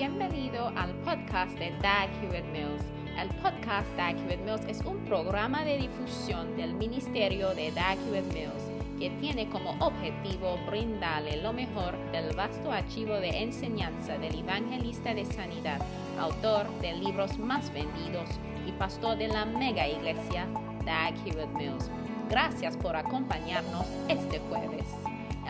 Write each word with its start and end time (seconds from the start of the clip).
bienvenido 0.00 0.72
al 0.76 0.94
podcast 1.04 1.58
de 1.58 1.72
Dag 1.82 2.08
Hewitt 2.22 2.46
Mills. 2.54 2.82
El 3.18 3.28
podcast 3.42 3.86
Dag 3.98 4.16
Hewitt 4.16 4.40
Mills 4.46 4.64
es 4.66 4.80
un 4.86 4.96
programa 5.04 5.62
de 5.62 5.76
difusión 5.76 6.56
del 6.56 6.72
ministerio 6.72 7.50
de 7.50 7.70
Dag 7.72 7.98
Hewitt 8.08 8.32
Mills 8.32 8.64
que 8.98 9.10
tiene 9.20 9.50
como 9.50 9.72
objetivo 9.84 10.56
brindarle 10.66 11.42
lo 11.42 11.52
mejor 11.52 11.98
del 12.12 12.34
vasto 12.34 12.72
archivo 12.72 13.12
de 13.16 13.42
enseñanza 13.42 14.16
del 14.16 14.38
evangelista 14.38 15.12
de 15.12 15.26
sanidad, 15.26 15.82
autor 16.18 16.66
de 16.80 16.94
libros 16.94 17.38
más 17.38 17.70
vendidos 17.74 18.30
y 18.66 18.72
pastor 18.72 19.18
de 19.18 19.28
la 19.28 19.44
mega 19.44 19.86
iglesia 19.86 20.46
Dag 20.86 21.12
Hewitt 21.26 21.54
Mills. 21.58 21.90
Gracias 22.30 22.74
por 22.74 22.96
acompañarnos 22.96 23.84
este 24.08 24.38
jueves. 24.48 24.99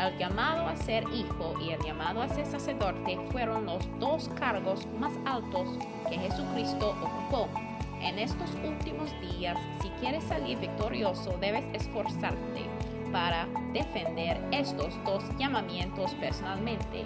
El 0.01 0.17
llamado 0.17 0.67
a 0.67 0.77
ser 0.77 1.05
hijo 1.13 1.55
y 1.61 1.73
el 1.73 1.83
llamado 1.83 2.23
a 2.23 2.29
ser 2.31 2.47
sacerdote 2.47 3.19
fueron 3.31 3.67
los 3.67 3.87
dos 3.99 4.31
cargos 4.31 4.87
más 4.99 5.13
altos 5.27 5.69
que 6.09 6.17
Jesucristo 6.17 6.97
ocupó. 7.03 7.49
En 8.01 8.19
estos 8.19 8.51
últimos 8.67 9.11
días, 9.21 9.59
si 9.83 9.91
quieres 10.01 10.25
salir 10.25 10.59
victorioso, 10.59 11.37
debes 11.39 11.65
esforzarte 11.75 12.65
para 13.13 13.47
defender 13.75 14.41
estos 14.53 14.95
dos 15.05 15.23
llamamientos 15.39 16.15
personalmente. 16.15 17.05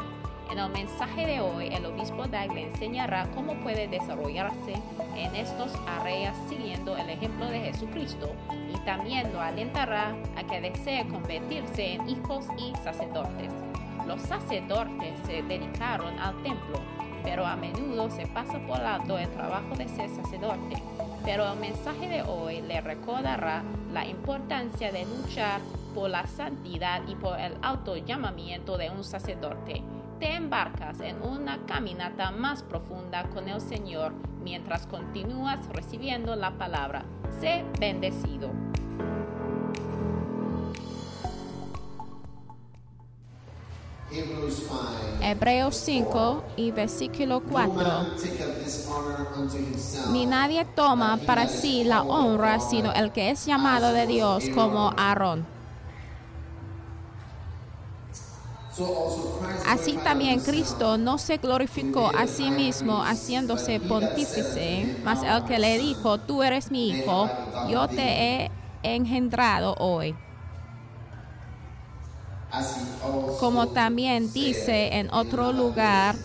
En 0.54 0.60
el 0.60 0.70
mensaje 0.70 1.26
de 1.26 1.40
hoy, 1.40 1.66
el 1.66 1.84
obispo 1.84 2.28
Dag 2.28 2.52
le 2.52 2.68
enseñará 2.68 3.28
cómo 3.34 3.54
puede 3.54 3.88
desarrollarse 3.88 4.74
en 5.16 5.34
estos 5.34 5.72
áreas 5.84 6.36
siguiendo 6.48 6.96
el 6.96 7.10
ejemplo 7.10 7.46
de 7.46 7.58
Jesucristo 7.58 8.30
y 8.72 8.78
también 8.84 9.32
lo 9.32 9.40
alentará 9.40 10.14
a 10.36 10.44
que 10.44 10.60
desee 10.60 11.08
convertirse 11.08 11.94
en 11.94 12.08
hijos 12.08 12.46
y 12.56 12.72
sacerdotes. 12.84 13.50
Los 14.06 14.22
sacerdotes 14.22 15.18
se 15.27 15.42
dedicaron 15.42 16.16
al 16.20 16.40
templo, 16.44 16.78
pero 17.24 17.44
a 17.44 17.56
menudo 17.56 18.08
se 18.12 18.28
pasa 18.28 18.60
por 18.60 18.80
alto 18.80 19.18
el 19.18 19.30
trabajo 19.30 19.74
de 19.74 19.88
ser 19.88 20.08
sacerdote. 20.08 20.80
Pero 21.25 21.52
el 21.52 21.58
mensaje 21.58 22.08
de 22.08 22.22
hoy 22.22 22.62
le 22.62 22.80
recordará 22.80 23.64
la 23.92 24.06
importancia 24.06 24.92
de 24.92 25.05
luchar 25.05 25.60
por 25.97 26.10
la 26.10 26.28
santidad 26.28 27.02
y 27.08 27.16
por 27.16 27.41
el 27.41 27.56
autollamamiento 27.60 28.78
de 28.78 28.91
un 28.91 29.02
sacerdote 29.02 29.82
te 30.18 30.34
embarcas 30.34 31.00
en 31.00 31.22
una 31.22 31.64
caminata 31.66 32.30
más 32.30 32.62
profunda 32.62 33.28
con 33.30 33.48
el 33.48 33.60
Señor 33.60 34.12
mientras 34.42 34.86
continúas 34.86 35.66
recibiendo 35.68 36.36
la 36.36 36.52
palabra. 36.58 37.04
Sé 37.40 37.64
bendecido. 37.78 38.50
Hebreos 45.20 45.76
5 45.76 46.44
y 46.56 46.70
versículo 46.70 47.42
4. 47.42 48.06
Ni 50.12 50.26
nadie 50.26 50.64
toma 50.64 51.18
para 51.26 51.48
sí 51.48 51.82
la 51.84 52.02
honra 52.02 52.60
sino 52.60 52.92
el 52.92 53.10
que 53.10 53.30
es 53.30 53.46
llamado 53.46 53.92
de 53.92 54.06
Dios 54.06 54.44
como 54.54 54.92
Aarón. 54.96 55.53
Así 59.67 59.92
también 60.05 60.41
Cristo 60.41 60.98
no 60.98 61.19
se 61.19 61.36
glorificó 61.36 62.11
a 62.14 62.27
sí 62.27 62.50
mismo 62.50 63.03
haciéndose 63.03 63.78
pontífice, 63.81 64.98
mas 65.05 65.22
el 65.22 65.44
que 65.44 65.58
le 65.58 65.78
dijo, 65.78 66.19
tú 66.19 66.42
eres 66.42 66.70
mi 66.70 66.89
hijo, 66.89 67.31
yo 67.69 67.89
te 67.89 68.03
he 68.03 68.50
engendrado 68.83 69.75
hoy. 69.78 70.14
Como 73.39 73.69
también 73.69 74.33
dice 74.33 74.98
en 74.98 75.12
otro 75.12 75.53
lugar, 75.53 76.16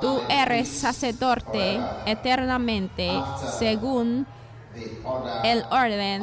tú 0.00 0.20
eres 0.28 0.68
sacerdote 0.68 1.80
eternamente 2.06 3.10
según 3.58 4.26
el 5.42 5.64
orden 5.70 6.22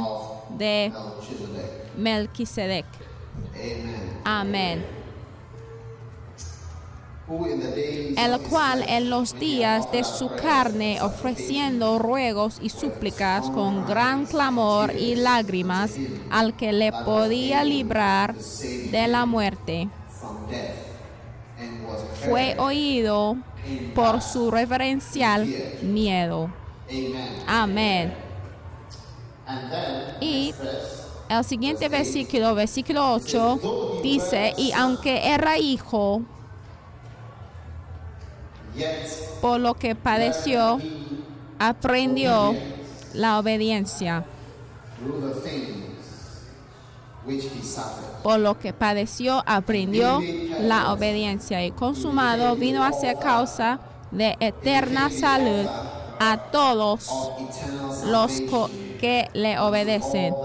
de 0.57 0.91
Melquisedec. 1.97 3.10
Amén. 4.23 4.85
El 8.17 8.39
cual 8.49 8.83
en 8.87 9.09
los 9.09 9.39
días 9.39 9.89
de 9.91 10.03
su 10.03 10.29
carne, 10.35 11.01
ofreciendo 11.01 11.97
ruegos 11.97 12.57
y 12.61 12.69
súplicas 12.69 13.49
con 13.49 13.85
gran 13.87 14.25
clamor 14.25 14.93
y 14.95 15.15
lágrimas 15.15 15.95
al 16.29 16.57
que 16.57 16.73
le 16.73 16.91
podía 16.91 17.63
librar 17.63 18.35
de 18.35 19.07
la 19.07 19.25
muerte, 19.25 19.87
fue 22.25 22.55
oído 22.59 23.37
por 23.95 24.21
su 24.21 24.51
reverencial 24.51 25.47
miedo. 25.81 26.49
Amén. 27.47 28.13
Y 30.19 30.53
el 31.39 31.45
siguiente 31.45 31.87
versículo, 31.89 32.53
versículo 32.55 33.13
8, 33.13 33.99
dice, 34.03 34.53
y 34.57 34.71
aunque 34.73 35.27
era 35.29 35.57
hijo, 35.57 36.21
por 39.41 39.59
lo 39.59 39.73
que 39.73 39.95
padeció, 39.95 40.79
aprendió 41.59 42.53
la 43.13 43.39
obediencia. 43.39 44.25
Por 48.23 48.39
lo 48.39 48.59
que 48.59 48.73
padeció, 48.73 49.43
aprendió 49.45 50.19
la 50.59 50.91
obediencia 50.91 51.63
y 51.65 51.71
consumado 51.71 52.55
vino 52.55 52.83
a 52.83 52.91
ser 52.91 53.17
causa 53.17 53.79
de 54.11 54.35
eterna 54.39 55.09
salud 55.09 55.67
a 56.19 56.37
todos 56.51 57.09
los 58.05 58.41
que 58.99 59.27
le 59.33 59.59
obedecen. 59.59 60.35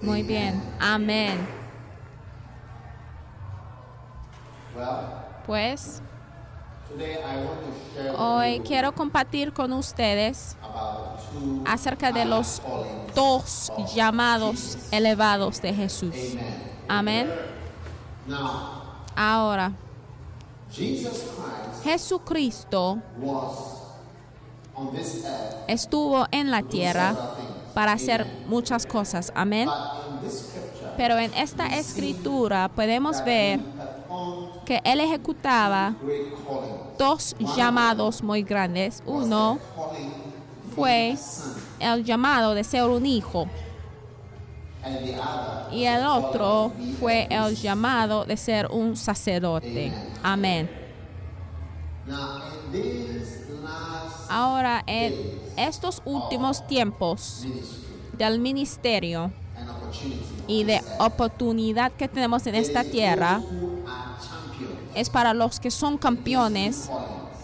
Muy 0.00 0.22
bien, 0.22 0.62
amén. 0.78 1.46
Pues 5.46 6.02
hoy 8.18 8.60
quiero 8.60 8.92
compartir 8.94 9.52
con 9.52 9.72
ustedes 9.72 10.56
acerca 11.64 12.12
de 12.12 12.24
los 12.24 12.60
dos 13.14 13.72
llamados 13.94 14.76
elevados 14.90 15.62
de 15.62 15.72
Jesús. 15.72 16.14
Amén. 16.88 17.32
Ahora, 19.14 19.72
Jesucristo 21.82 22.98
estuvo 25.68 26.26
en 26.30 26.50
la 26.50 26.62
tierra 26.62 27.14
para 27.74 27.92
hacer 27.92 28.26
muchas 28.48 28.86
cosas. 28.86 29.32
Amén. 29.34 29.68
Pero 30.96 31.18
en 31.18 31.32
esta 31.34 31.66
escritura 31.76 32.68
podemos 32.68 33.22
ver 33.24 33.60
que 34.64 34.80
él 34.84 35.00
ejecutaba 35.00 35.94
dos 36.98 37.36
llamados 37.56 38.22
muy 38.22 38.42
grandes. 38.42 39.02
Uno 39.06 39.58
fue 40.74 41.16
el 41.80 42.04
llamado 42.04 42.54
de 42.54 42.64
ser 42.64 42.84
un 42.84 43.04
hijo. 43.06 43.46
Y 45.72 45.84
el 45.84 46.06
otro 46.06 46.72
fue 47.00 47.26
el 47.30 47.56
llamado 47.56 48.24
de 48.24 48.36
ser 48.36 48.68
un 48.70 48.96
sacerdote. 48.96 49.92
Amén. 50.22 50.70
Ahora, 54.28 54.82
en 54.86 55.14
estos 55.56 56.02
últimos 56.04 56.66
tiempos 56.66 57.44
del 58.16 58.38
ministerio 58.40 59.32
y 60.46 60.64
de 60.64 60.80
oportunidad 60.98 61.92
que 61.92 62.08
tenemos 62.08 62.46
en 62.46 62.54
esta 62.54 62.84
tierra, 62.84 63.40
es 64.94 65.10
para 65.10 65.34
los 65.34 65.60
que 65.60 65.70
son 65.70 65.98
campeones 65.98 66.90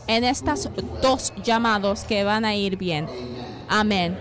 en 0.06 0.24
estos 0.24 0.68
dos 1.02 1.32
llamados 1.44 2.04
que 2.04 2.24
van 2.24 2.44
a 2.44 2.54
ir 2.54 2.76
bien. 2.76 3.06
Amén. 3.68 4.18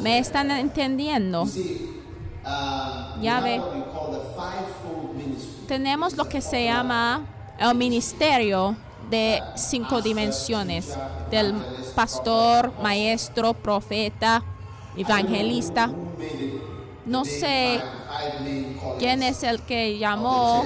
¿Me 0.00 0.18
están 0.18 0.50
entendiendo? 0.50 1.46
Ya 3.20 3.40
ve. 3.40 3.60
Tenemos 5.66 6.16
lo 6.16 6.28
que 6.28 6.40
se 6.40 6.64
llama 6.64 7.22
el 7.58 7.74
ministerio 7.74 8.76
de 9.10 9.42
cinco 9.56 10.00
dimensiones, 10.00 10.96
del 11.30 11.54
pastor, 11.94 12.72
maestro, 12.82 13.54
profeta, 13.54 14.42
evangelista. 14.96 15.90
No 17.06 17.24
sé 17.24 17.80
quién 18.98 19.22
es 19.22 19.42
el 19.42 19.60
que 19.62 19.98
llamó 19.98 20.64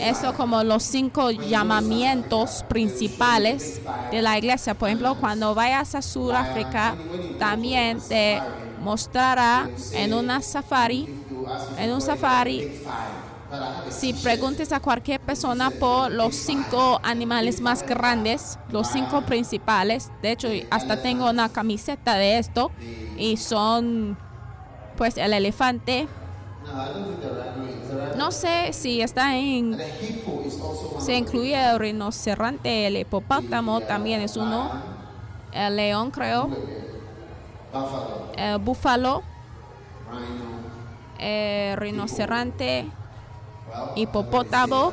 eso 0.00 0.34
como 0.34 0.64
los 0.64 0.82
cinco 0.82 1.30
llamamientos 1.30 2.64
principales 2.68 3.80
de 4.10 4.22
la 4.22 4.38
iglesia. 4.38 4.74
Por 4.74 4.88
ejemplo, 4.88 5.16
cuando 5.20 5.54
vayas 5.54 5.94
a 5.94 6.02
Sudáfrica, 6.02 6.96
también 7.38 8.00
te 8.08 8.40
mostrará 8.80 9.68
en 9.92 10.14
una 10.14 10.42
safari 10.42 11.08
en 11.78 11.92
un 11.92 12.00
safari, 12.00 12.70
si 13.88 14.12
preguntes 14.14 14.72
a 14.72 14.80
cualquier 14.80 15.20
persona 15.20 15.70
por 15.70 16.10
los 16.10 16.34
cinco 16.34 17.00
animales 17.02 17.60
más 17.60 17.84
grandes, 17.84 18.58
los 18.68 18.88
cinco 18.88 19.22
principales, 19.22 20.10
de 20.22 20.32
hecho 20.32 20.48
hasta 20.70 20.96
tengo 20.96 21.30
una 21.30 21.48
camiseta 21.50 22.16
de 22.16 22.38
esto, 22.38 22.72
y 23.16 23.36
son 23.36 24.18
pues 24.96 25.16
el 25.16 25.32
elefante, 25.32 26.08
no 28.16 28.30
sé 28.32 28.72
si 28.72 29.00
está 29.00 29.36
en... 29.36 29.82
Se 30.96 31.16
incluye 31.16 31.54
el 31.54 31.78
rinoceronte, 31.78 32.86
el 32.86 32.96
hipopótamo 32.96 33.80
también 33.82 34.20
es 34.20 34.36
uno, 34.36 34.72
el 35.52 35.76
león 35.76 36.10
creo, 36.10 36.48
el 38.36 38.58
búfalo, 38.58 39.22
el 41.18 41.76
rinoceronte, 41.76 42.90
hipopótamo. 43.96 44.92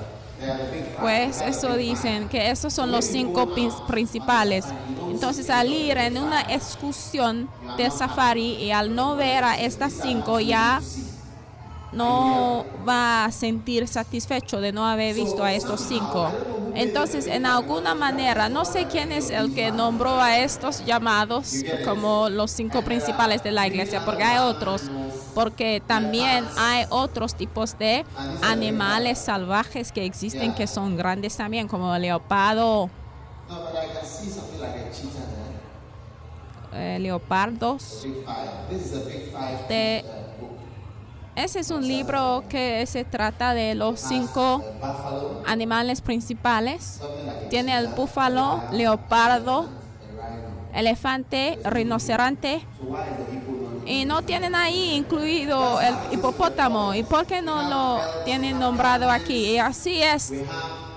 Pues 0.99 1.39
eso 1.41 1.75
dicen 1.75 2.27
que 2.27 2.49
esos 2.49 2.73
son 2.73 2.91
los 2.91 3.05
cinco 3.05 3.53
principales. 3.87 4.65
Entonces 5.09 5.49
al 5.49 5.71
ir 5.71 5.97
en 5.97 6.17
una 6.17 6.41
excursión 6.41 7.47
de 7.77 7.91
safari 7.91 8.55
y 8.55 8.71
al 8.71 8.95
no 8.95 9.15
ver 9.15 9.43
a 9.43 9.59
estas 9.59 9.93
cinco 9.93 10.39
ya 10.39 10.81
no 11.91 12.65
va 12.87 13.25
a 13.25 13.31
sentir 13.31 13.87
satisfecho 13.87 14.61
de 14.61 14.71
no 14.71 14.87
haber 14.87 15.13
visto 15.13 15.43
a 15.43 15.53
estos 15.53 15.81
cinco. 15.81 16.29
Entonces, 16.73 17.27
en 17.27 17.45
alguna 17.45 17.95
manera, 17.95 18.47
no 18.47 18.63
sé 18.63 18.87
quién 18.87 19.11
es 19.11 19.29
el 19.29 19.53
que 19.53 19.71
nombró 19.71 20.21
a 20.21 20.39
estos 20.39 20.85
llamados 20.85 21.53
como 21.83 22.29
los 22.29 22.51
cinco 22.51 22.81
principales 22.81 23.43
de 23.43 23.51
la 23.51 23.67
iglesia, 23.67 24.05
porque 24.05 24.23
hay 24.23 24.37
otros, 24.37 24.83
porque 25.33 25.81
también 25.85 26.45
hay 26.57 26.85
otros 26.89 27.35
tipos 27.35 27.77
de 27.77 28.05
animales 28.41 29.19
salvajes 29.19 29.91
que 29.91 30.05
existen 30.05 30.53
que 30.53 30.67
son 30.67 30.97
grandes 30.97 31.37
también, 31.37 31.67
como 31.67 31.93
el 31.95 32.01
leopardo. 32.01 32.89
Eh, 36.73 36.97
leopardos 36.99 38.07
de 39.67 40.05
ese 41.35 41.59
es 41.59 41.71
un 41.71 41.87
libro 41.87 42.43
que 42.49 42.85
se 42.85 43.05
trata 43.05 43.53
de 43.53 43.73
los 43.73 43.99
cinco 43.99 44.61
animales 45.45 46.01
principales. 46.01 47.01
Tiene 47.49 47.77
el 47.77 47.87
búfalo, 47.87 48.61
leopardo, 48.71 49.65
elefante, 50.73 51.57
rinoceronte. 51.63 52.61
Y 53.85 54.05
no 54.05 54.21
tienen 54.21 54.55
ahí 54.55 54.95
incluido 54.95 55.81
el 55.81 55.95
hipopótamo. 56.11 56.93
¿Y 56.93 57.03
por 57.03 57.25
qué 57.25 57.41
no 57.41 57.69
lo 57.69 57.99
tienen 58.25 58.59
nombrado 58.59 59.09
aquí? 59.09 59.51
Y 59.51 59.57
así 59.57 60.01
es 60.01 60.31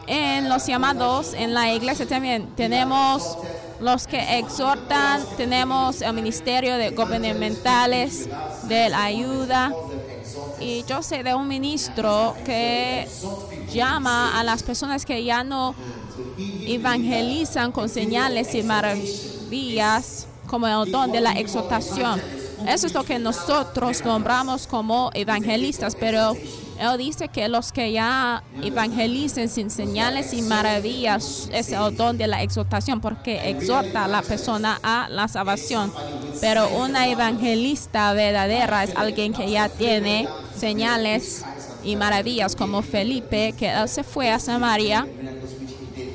en 0.06 0.48
los 0.48 0.66
llamados 0.66 1.34
en 1.34 1.54
la 1.54 1.72
iglesia 1.72 2.06
también. 2.06 2.48
Tenemos 2.56 3.38
los 3.80 4.06
que 4.06 4.38
exhortan, 4.38 5.22
tenemos 5.36 6.02
el 6.02 6.12
ministerio 6.12 6.76
de 6.76 6.90
gubernamentales, 6.90 8.28
de 8.64 8.88
la 8.88 9.04
ayuda, 9.04 9.72
y 10.60 10.84
yo 10.84 11.02
sé 11.02 11.22
de 11.22 11.34
un 11.34 11.48
ministro 11.48 12.34
que 12.44 13.08
llama 13.72 14.38
a 14.38 14.44
las 14.44 14.62
personas 14.62 15.04
que 15.04 15.24
ya 15.24 15.44
no 15.44 15.74
evangelizan 16.38 17.72
con 17.72 17.88
señales 17.88 18.54
y 18.54 18.62
maravillas 18.62 20.26
como 20.46 20.66
el 20.66 20.90
don 20.90 21.10
de 21.12 21.20
la 21.20 21.32
exhortación. 21.32 22.43
Eso 22.66 22.86
es 22.86 22.94
lo 22.94 23.04
que 23.04 23.18
nosotros 23.18 24.04
nombramos 24.04 24.66
como 24.66 25.10
evangelistas, 25.14 25.94
pero 25.94 26.34
él 26.78 26.98
dice 26.98 27.28
que 27.28 27.48
los 27.48 27.72
que 27.72 27.92
ya 27.92 28.42
evangelicen 28.62 29.48
sin 29.48 29.70
señales 29.70 30.32
y 30.32 30.42
maravillas 30.42 31.48
es 31.52 31.70
el 31.70 31.96
don 31.96 32.18
de 32.18 32.26
la 32.26 32.42
exhortación, 32.42 33.00
porque 33.00 33.50
exhorta 33.50 34.04
a 34.04 34.08
la 34.08 34.22
persona 34.22 34.80
a 34.82 35.08
la 35.10 35.28
salvación. 35.28 35.92
Pero 36.40 36.68
una 36.70 37.08
evangelista 37.08 38.12
verdadera 38.12 38.84
es 38.84 38.96
alguien 38.96 39.32
que 39.32 39.50
ya 39.50 39.68
tiene 39.68 40.28
señales 40.56 41.44
y 41.84 41.96
maravillas, 41.96 42.56
como 42.56 42.82
Felipe, 42.82 43.54
que 43.58 43.70
él 43.70 43.88
se 43.88 44.02
fue 44.02 44.30
a 44.30 44.38
Samaria 44.38 45.06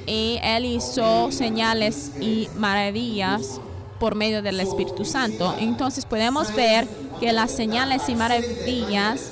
y 0.07 0.39
él 0.41 0.65
hizo 0.65 1.31
señales 1.31 2.11
y 2.19 2.49
maravillas 2.57 3.61
por 3.99 4.15
medio 4.15 4.41
del 4.41 4.59
Espíritu 4.59 5.05
Santo. 5.05 5.55
Entonces 5.59 6.05
podemos 6.05 6.53
ver 6.55 6.87
que 7.19 7.33
las 7.33 7.51
señales 7.51 8.07
y 8.09 8.15
maravillas 8.15 9.31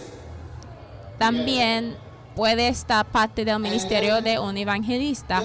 también 1.17 1.95
puede 2.35 2.67
estar 2.67 3.05
parte 3.05 3.43
del 3.45 3.59
ministerio 3.59 4.21
de 4.21 4.37
un 4.37 4.57
evangelista. 4.57 5.41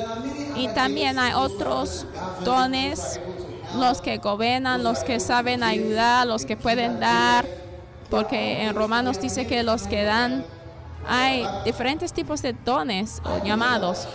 Y 0.56 0.68
también 0.68 1.18
hay 1.18 1.32
otros 1.32 2.06
dones, 2.44 3.18
los 3.76 4.02
que 4.02 4.18
gobiernan, 4.18 4.84
los 4.84 4.98
que 5.02 5.18
saben 5.18 5.62
ayudar, 5.62 6.26
los 6.26 6.44
que 6.44 6.56
pueden 6.56 7.00
dar, 7.00 7.46
porque 8.10 8.62
en 8.62 8.74
Romanos 8.74 9.18
dice 9.18 9.46
que 9.46 9.62
los 9.62 9.84
que 9.84 10.02
dan, 10.02 10.44
hay 11.08 11.46
diferentes 11.64 12.12
tipos 12.12 12.42
de 12.42 12.52
dones 12.52 13.22
o 13.24 13.42
llamados. 13.42 14.06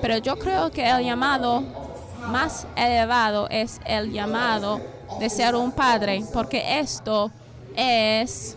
Pero 0.00 0.16
yo 0.16 0.38
creo 0.38 0.70
que 0.70 0.88
el 0.88 1.04
llamado 1.04 1.81
más 2.28 2.66
elevado 2.76 3.48
es 3.50 3.80
el 3.84 4.12
llamado 4.12 4.80
de 5.18 5.28
ser 5.28 5.54
un 5.54 5.72
padre, 5.72 6.24
porque 6.32 6.80
esto 6.80 7.30
es 7.76 8.56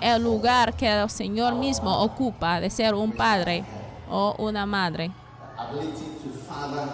el 0.00 0.22
lugar 0.22 0.74
que 0.74 0.88
el 0.88 1.08
Señor 1.08 1.54
mismo 1.54 2.02
ocupa 2.02 2.60
de 2.60 2.70
ser 2.70 2.94
un 2.94 3.12
padre 3.12 3.64
o 4.10 4.34
una 4.38 4.66
madre. 4.66 5.10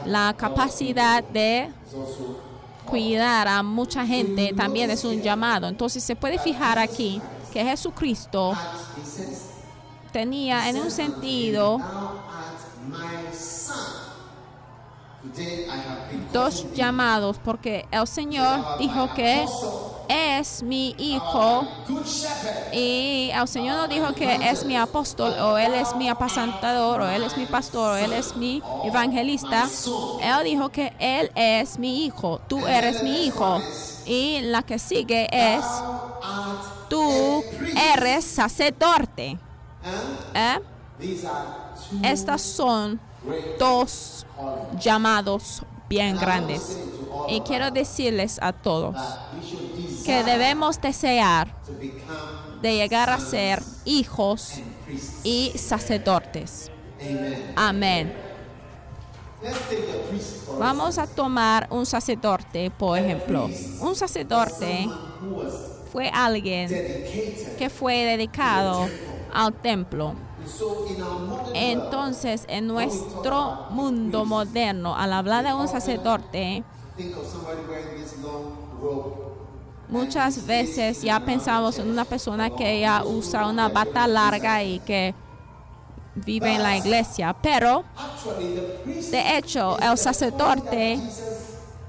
La 0.05 0.34
capacidad 0.37 1.25
de 1.25 1.72
cuidar 2.84 3.49
a 3.49 3.62
mucha 3.62 4.06
gente 4.06 4.52
también 4.56 4.90
es 4.90 5.04
un 5.04 5.20
llamado. 5.20 5.66
Entonces 5.66 6.02
se 6.02 6.16
puede 6.16 6.38
fijar 6.38 6.78
aquí 6.78 7.20
que 7.52 7.64
Jesucristo 7.64 8.52
tenía 10.12 10.69
en 10.69 10.76
un 10.78 10.90
sentido 10.90 11.78
dos 16.32 16.66
llamados 16.75 17.38
porque 17.44 17.86
el 17.90 18.06
Señor 18.06 18.78
dijo 18.78 19.12
que 19.14 19.44
es 20.08 20.62
mi 20.62 20.94
hijo 20.98 21.66
y 22.72 23.30
el 23.32 23.48
Señor 23.48 23.76
no 23.76 23.88
dijo 23.88 24.14
que 24.14 24.37
es 24.50 24.64
mi 24.64 24.76
apóstol 24.76 25.35
o 25.40 25.58
él 25.58 25.75
es 25.75 25.94
mi 25.97 26.08
apacentador 26.08 27.02
o 27.02 27.08
él 27.08 27.23
es 27.23 27.37
mi 27.37 27.47
pastor 27.47 27.92
o 27.92 27.97
él 27.97 28.12
es 28.12 28.35
mi 28.37 28.62
evangelista. 28.85 29.68
Él 30.23 30.44
dijo 30.44 30.70
que 30.70 30.92
él 30.99 31.30
es 31.35 31.78
mi 31.78 32.06
hijo, 32.06 32.40
tú 32.49 32.66
eres 32.66 33.02
mi 33.02 33.26
hijo. 33.26 33.61
Y 34.06 34.40
la 34.40 34.62
que 34.62 34.78
sigue 34.78 35.28
es, 35.30 35.64
tú 36.88 37.44
eres 37.94 38.25
sacerdote. 38.25 39.38
¿Eh? 40.35 40.58
Estas 42.02 42.42
son 42.42 42.99
dos 43.58 44.26
llamados 44.80 45.62
bien 45.88 46.16
grandes. 46.16 46.78
Y 47.28 47.40
quiero 47.40 47.70
decirles 47.70 48.38
a 48.40 48.52
todos 48.52 48.97
que 50.04 50.23
debemos 50.25 50.80
desear 50.80 51.54
de 52.62 52.75
llegar 52.75 53.11
a 53.11 53.18
ser 53.18 53.62
hijos 53.85 54.54
y 55.23 55.52
sacerdotes. 55.56 56.70
Amén. 57.56 58.14
Vamos 60.58 60.99
a 60.99 61.06
tomar 61.06 61.68
un 61.70 61.87
sacerdote, 61.87 62.70
por 62.70 62.99
ejemplo. 62.99 63.49
Un 63.80 63.94
sacerdote 63.94 64.88
fue 65.92 66.08
alguien 66.08 66.68
que 67.58 67.70
fue 67.70 68.04
dedicado 68.04 68.88
al 69.32 69.52
templo 69.54 70.14
entonces, 71.55 72.45
en 72.49 72.67
nuestro 72.67 73.67
mundo 73.71 74.25
moderno, 74.25 74.95
al 74.97 75.12
hablar 75.12 75.45
de 75.45 75.55
un 75.55 75.69
sacerdote, 75.69 76.64
muchas 79.88 80.47
veces 80.47 81.02
ya 81.02 81.21
pensamos 81.21 81.78
en 81.78 81.90
una 81.90 82.05
persona 82.05 82.50
que 82.50 82.81
ya 82.81 83.05
usa 83.05 83.47
una 83.47 83.69
bata 83.69 84.07
larga 84.07 84.62
y 84.62 84.81
que 84.81 85.14
vive 86.14 86.55
en 86.55 86.62
la 86.62 86.76
iglesia, 86.76 87.35
pero 87.40 87.85
de 89.11 89.38
hecho 89.38 89.78
el 89.78 89.97
sacerdote 89.97 91.00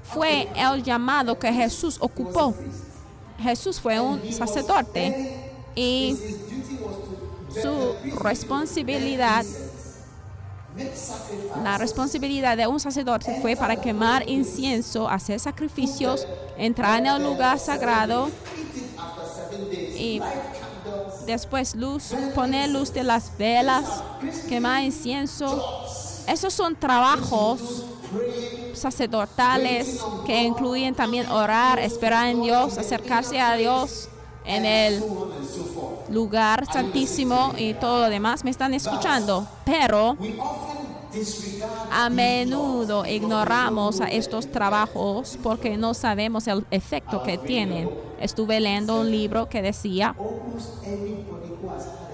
fue 0.04 0.48
el 0.54 0.82
llamado 0.82 1.38
que 1.38 1.52
Jesús 1.52 1.96
ocupó. 2.00 2.54
Jesús 3.38 3.80
fue 3.80 3.98
un 4.00 4.32
sacerdote 4.32 5.50
y 5.74 6.16
su 7.52 7.96
responsabilidad, 8.22 9.44
la 11.64 11.78
responsabilidad 11.78 12.56
de 12.56 12.66
un 12.66 12.78
sacerdote 12.78 13.40
fue 13.40 13.56
para 13.56 13.76
quemar 13.76 14.28
incienso, 14.28 15.08
hacer 15.08 15.40
sacrificios, 15.40 16.26
entrar 16.56 17.00
en 17.00 17.06
el 17.06 17.22
lugar 17.22 17.58
sagrado 17.58 18.30
y 19.96 20.20
después 21.26 21.74
luz, 21.74 22.14
poner 22.34 22.70
luz 22.70 22.92
de 22.92 23.02
las 23.02 23.36
velas, 23.36 23.84
quemar 24.48 24.84
incienso. 24.84 25.62
Esos 26.26 26.54
son 26.54 26.76
trabajos 26.76 27.84
sacerdotales 28.74 30.00
que 30.24 30.42
incluyen 30.42 30.94
también 30.94 31.28
orar, 31.28 31.78
esperar 31.78 32.28
en 32.28 32.42
Dios, 32.42 32.78
acercarse 32.78 33.40
a 33.40 33.54
Dios 33.56 34.09
en 34.50 34.66
el 34.66 35.02
lugar 36.10 36.66
santísimo 36.72 37.54
y 37.56 37.74
todo 37.74 38.00
lo 38.00 38.10
demás. 38.10 38.42
Me 38.44 38.50
están 38.50 38.74
escuchando, 38.74 39.46
pero 39.64 40.16
a 41.92 42.10
menudo 42.10 43.06
ignoramos 43.06 44.00
a 44.00 44.06
estos 44.06 44.50
trabajos 44.50 45.38
porque 45.42 45.76
no 45.76 45.94
sabemos 45.94 46.48
el 46.48 46.66
efecto 46.70 47.22
que 47.22 47.38
tienen. 47.38 47.88
Estuve 48.20 48.58
leyendo 48.60 49.00
un 49.00 49.10
libro 49.10 49.48
que 49.48 49.62
decía, 49.62 50.14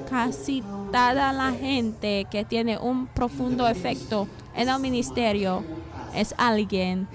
casi 0.08 0.62
toda 0.92 1.32
la 1.32 1.52
gente 1.52 2.26
que 2.30 2.44
tiene 2.44 2.78
un 2.78 3.06
profundo 3.06 3.66
efecto 3.66 4.28
en 4.54 4.68
el 4.68 4.78
ministerio 4.78 5.64
es 6.14 6.34
alguien 6.36 7.08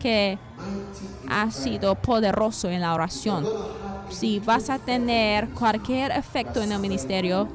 que 0.00 0.38
ha 1.28 1.50
sido 1.50 1.94
poderoso 1.96 2.68
en 2.68 2.80
la 2.80 2.94
oración. 2.94 3.44
Si 4.10 4.40
vas 4.40 4.70
a 4.70 4.78
tener 4.78 5.48
cualquier 5.50 6.12
efecto 6.12 6.62
en 6.62 6.72
el 6.72 6.78
ministerio, 6.78 7.48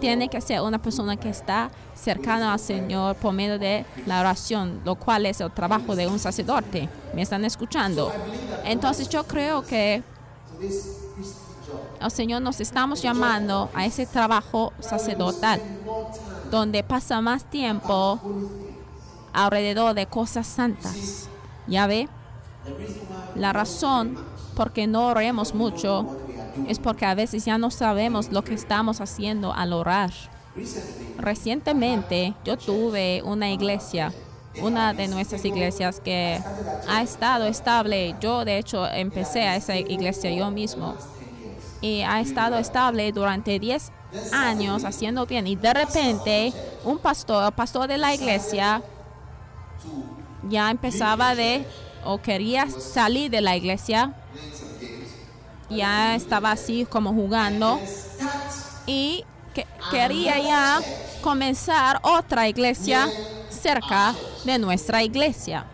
tiene 0.00 0.28
que 0.28 0.40
ser 0.40 0.60
una 0.60 0.80
persona 0.80 1.16
que 1.16 1.28
está 1.28 1.70
cercana 1.94 2.52
al 2.52 2.58
Señor 2.58 3.16
por 3.16 3.32
medio 3.32 3.58
de 3.58 3.84
la 4.06 4.20
oración, 4.20 4.80
lo 4.84 4.94
cual 4.94 5.26
es 5.26 5.40
el 5.40 5.50
trabajo 5.50 5.96
de 5.96 6.06
un 6.06 6.18
sacerdote. 6.18 6.88
¿Me 7.14 7.22
están 7.22 7.44
escuchando? 7.44 8.12
Entonces 8.64 9.08
yo 9.08 9.24
creo 9.24 9.62
que 9.62 10.02
el 12.00 12.10
Señor 12.10 12.42
nos 12.42 12.60
estamos 12.60 13.02
llamando 13.02 13.70
a 13.74 13.84
ese 13.84 14.06
trabajo 14.06 14.72
sacerdotal, 14.80 15.60
donde 16.50 16.84
pasa 16.84 17.20
más 17.20 17.44
tiempo 17.44 18.20
alrededor 19.32 19.94
de 19.94 20.06
cosas 20.06 20.46
santas. 20.46 21.28
¿Ya 21.66 21.86
ve? 21.86 22.08
La 23.34 23.52
razón 23.52 24.16
por 24.58 24.72
qué 24.72 24.88
no 24.88 25.06
oremos 25.06 25.54
mucho 25.54 26.04
es 26.66 26.80
porque 26.80 27.06
a 27.06 27.14
veces 27.14 27.44
ya 27.44 27.58
no 27.58 27.70
sabemos 27.70 28.32
lo 28.32 28.42
que 28.42 28.54
estamos 28.54 29.00
haciendo 29.00 29.54
al 29.54 29.72
orar. 29.72 30.10
Recientemente 31.16 32.34
yo 32.44 32.58
tuve 32.58 33.22
una 33.22 33.52
iglesia, 33.52 34.12
una 34.60 34.94
de 34.94 35.06
nuestras 35.06 35.44
iglesias 35.44 36.00
que 36.00 36.40
ha 36.88 37.02
estado 37.02 37.46
estable. 37.46 38.16
Yo 38.20 38.44
de 38.44 38.58
hecho 38.58 38.84
empecé 38.88 39.42
a 39.42 39.54
esa 39.54 39.76
iglesia 39.76 40.32
yo 40.32 40.50
mismo 40.50 40.96
y 41.80 42.00
ha 42.00 42.20
estado 42.20 42.58
estable 42.58 43.12
durante 43.12 43.60
10 43.60 43.92
años 44.32 44.84
haciendo 44.84 45.24
bien 45.24 45.46
y 45.46 45.54
de 45.54 45.72
repente 45.72 46.52
un 46.84 46.98
pastor, 46.98 47.52
pastor 47.52 47.86
de 47.86 47.98
la 47.98 48.12
iglesia 48.12 48.82
ya 50.48 50.68
empezaba 50.68 51.36
de 51.36 51.64
o 52.04 52.18
quería 52.18 52.68
salir 52.68 53.30
de 53.30 53.40
la 53.40 53.56
iglesia 53.56 54.14
ya 55.70 56.14
estaba 56.14 56.52
así 56.52 56.86
como 56.86 57.12
jugando 57.12 57.80
y 58.86 59.24
que, 59.54 59.66
quería 59.90 60.38
ya 60.38 60.80
comenzar 61.20 62.00
otra 62.02 62.48
iglesia 62.48 63.08
cerca 63.50 64.14
de 64.44 64.58
nuestra 64.58 65.02
iglesia. 65.02 65.66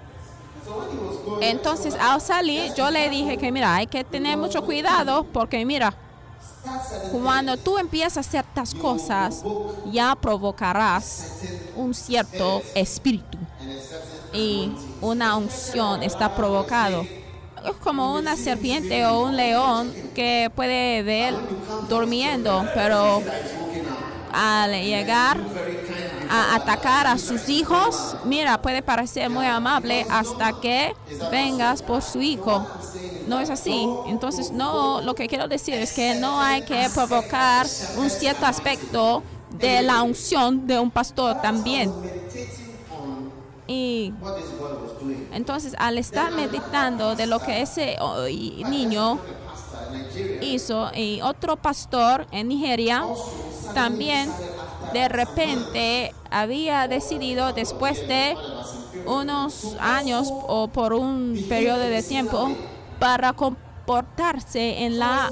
Entonces 1.40 1.94
al 1.94 2.20
salir 2.20 2.72
yo 2.74 2.90
le 2.90 3.08
dije 3.10 3.36
que 3.36 3.52
mira, 3.52 3.74
hay 3.74 3.86
que 3.86 4.04
tener 4.04 4.36
mucho 4.36 4.64
cuidado 4.64 5.24
porque 5.24 5.64
mira, 5.64 5.94
cuando 7.12 7.56
tú 7.56 7.78
empiezas 7.78 8.26
ciertas 8.26 8.74
cosas, 8.74 9.42
ya 9.92 10.14
provocarás 10.14 11.42
un 11.76 11.92
cierto 11.92 12.62
espíritu 12.74 13.36
y 14.32 14.72
una 15.00 15.36
unción 15.36 16.02
está 16.02 16.34
provocado 16.34 17.06
como 17.82 18.14
una 18.14 18.36
serpiente 18.36 19.06
o 19.06 19.24
un 19.24 19.36
león 19.36 19.92
que 20.14 20.50
puede 20.54 21.02
ver 21.02 21.34
durmiendo, 21.88 22.66
pero 22.74 23.22
al 24.32 24.72
llegar 24.72 25.38
a 26.30 26.56
atacar 26.56 27.06
a 27.06 27.18
sus 27.18 27.48
hijos, 27.48 28.16
mira, 28.24 28.60
puede 28.60 28.82
parecer 28.82 29.30
muy 29.30 29.46
amable 29.46 30.04
hasta 30.10 30.60
que 30.60 30.94
vengas 31.30 31.82
por 31.82 32.02
su 32.02 32.20
hijo. 32.20 32.66
No 33.28 33.40
es 33.40 33.50
así. 33.50 33.88
Entonces, 34.06 34.50
no, 34.50 35.00
lo 35.00 35.14
que 35.14 35.28
quiero 35.28 35.48
decir 35.48 35.74
es 35.74 35.92
que 35.92 36.14
no 36.16 36.40
hay 36.40 36.62
que 36.62 36.88
provocar 36.92 37.66
un 37.96 38.10
cierto 38.10 38.46
aspecto 38.46 39.22
de 39.58 39.82
la 39.82 40.02
unción 40.02 40.66
de 40.66 40.78
un 40.78 40.90
pastor 40.90 41.40
también. 41.40 41.92
Y 43.66 44.12
entonces 45.32 45.74
al 45.78 45.98
estar 45.98 46.32
meditando 46.32 47.14
de 47.16 47.26
lo 47.26 47.40
que 47.40 47.62
ese 47.62 47.96
niño 48.68 49.18
hizo 50.40 50.90
y 50.94 51.20
otro 51.22 51.56
pastor 51.56 52.26
en 52.30 52.48
Nigeria 52.48 53.04
también 53.74 54.30
de 54.92 55.08
repente 55.08 56.14
había 56.30 56.86
decidido 56.88 57.52
después 57.52 58.06
de 58.06 58.36
unos 59.06 59.76
años 59.80 60.28
o 60.30 60.68
por 60.68 60.92
un 60.92 61.44
periodo 61.48 61.80
de 61.80 62.02
tiempo 62.02 62.50
para 62.98 63.32
comportarse 63.32 64.84
en 64.84 64.98
la 64.98 65.30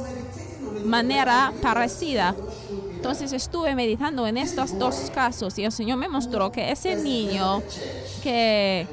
manera 0.84 1.52
parecida. 1.62 2.34
Entonces 3.02 3.32
estuve 3.32 3.74
meditando 3.74 4.28
en 4.28 4.36
estos 4.36 4.78
dos 4.78 5.10
casos 5.12 5.58
y 5.58 5.64
el 5.64 5.72
Señor 5.72 5.98
me 5.98 6.08
mostró 6.08 6.52
que 6.52 6.70
ese 6.70 6.94
niño 6.94 7.60
que 8.22 8.86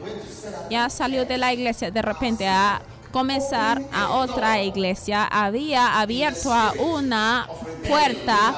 ya 0.71 0.89
salió 0.89 1.25
de 1.25 1.37
la 1.37 1.53
iglesia 1.53 1.91
de 1.91 2.01
repente 2.01 2.47
a 2.47 2.81
comenzar 3.11 3.83
a 3.93 4.15
otra 4.15 4.63
iglesia 4.63 5.25
había 5.25 5.99
abierto 5.99 6.51
una 6.79 7.47
puerta 7.87 8.55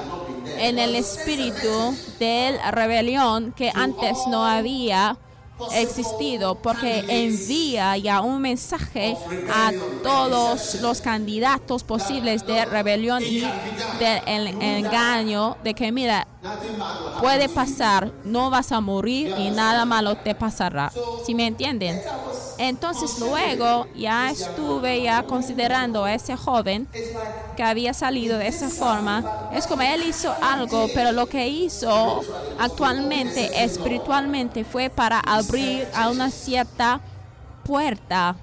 en 0.58 0.80
el 0.80 0.96
espíritu 0.96 1.98
de 2.18 2.58
rebelión 2.72 3.52
que 3.52 3.74
antes 3.76 4.20
no 4.30 4.46
había 4.46 5.18
existido 5.74 6.56
porque 6.56 7.04
envía 7.08 7.98
ya 7.98 8.22
un 8.22 8.42
mensaje 8.42 9.16
a 9.54 9.72
todos 10.04 10.82
los 10.82 11.02
candidatos 11.02 11.84
posibles 11.84 12.46
de 12.46 12.66
rebelión 12.66 13.24
y 13.24 13.42
del 14.00 14.48
engaño 14.48 15.58
de 15.64 15.74
que 15.74 15.92
mira, 15.92 16.28
puede 17.20 17.50
pasar, 17.50 18.12
no 18.24 18.50
vas 18.50 18.72
a 18.72 18.82
morir 18.82 19.34
y 19.38 19.52
nada 19.52 19.86
malo 19.86 20.16
te 20.16 20.34
pasará. 20.36 20.92
¿Sí 21.26 21.36
me 21.36 21.48
entienden? 21.48 22.02
Entonces 22.58 23.20
luego 23.20 23.88
ya 23.96 24.30
estuve 24.30 25.04
ya 25.04 25.24
considerando 25.24 26.04
a 26.04 26.14
ese 26.14 26.36
joven 26.36 26.88
que 27.56 27.64
había 27.64 27.94
salido 27.94 28.38
de 28.38 28.48
esa 28.48 28.70
forma. 28.70 29.50
Es 29.54 29.68
como 29.68 29.82
él 29.82 30.04
hizo 30.08 30.34
algo, 30.42 30.88
pero 30.94 31.12
lo 31.12 31.28
que 31.28 31.48
hizo 31.48 32.22
actualmente 32.60 33.64
espiritualmente 33.64 34.64
fue 34.64 34.90
para 34.90 35.20
abrir 35.20 35.88
a 35.96 36.10
una 36.10 36.30
cierta 36.30 37.02
puerta 37.64 38.36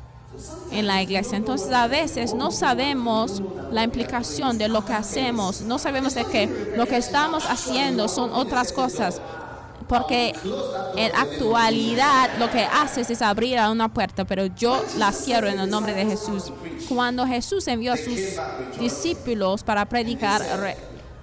en 0.70 0.86
la 0.86 1.02
iglesia. 1.02 1.36
Entonces 1.36 1.72
a 1.72 1.86
veces 1.86 2.34
no 2.34 2.50
sabemos 2.50 3.42
la 3.70 3.82
implicación 3.82 4.58
de 4.58 4.68
lo 4.68 4.84
que 4.84 4.92
hacemos, 4.92 5.62
no 5.62 5.78
sabemos 5.78 6.14
de 6.14 6.24
que 6.24 6.72
lo 6.76 6.86
que 6.86 6.96
estamos 6.96 7.44
haciendo 7.46 8.08
son 8.08 8.32
otras 8.32 8.72
cosas 8.72 9.20
porque 9.88 10.34
en 10.96 11.16
actualidad 11.16 12.30
lo 12.38 12.50
que 12.50 12.62
haces 12.62 13.10
es 13.10 13.22
abrir 13.22 13.58
a 13.58 13.70
una 13.70 13.88
puerta, 13.88 14.24
pero 14.24 14.46
yo 14.46 14.84
la 14.98 15.12
cierro 15.12 15.48
en 15.48 15.58
el 15.58 15.70
nombre 15.70 15.94
de 15.94 16.04
Jesús. 16.04 16.52
Cuando 16.88 17.26
Jesús 17.26 17.66
envió 17.68 17.94
a 17.94 17.96
sus 17.96 18.18
discípulos 18.78 19.62
para 19.62 19.86
predicar, 19.86 20.42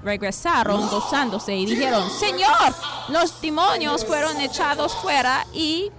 regresaron 0.04 0.90
gozándose 0.90 1.56
y 1.56 1.66
dijeron, 1.66 2.10
Señor, 2.10 2.74
los 3.10 3.40
demonios 3.40 4.04
fueron 4.04 4.40
echados 4.42 4.94
fuera 4.96 5.46
y 5.54 5.92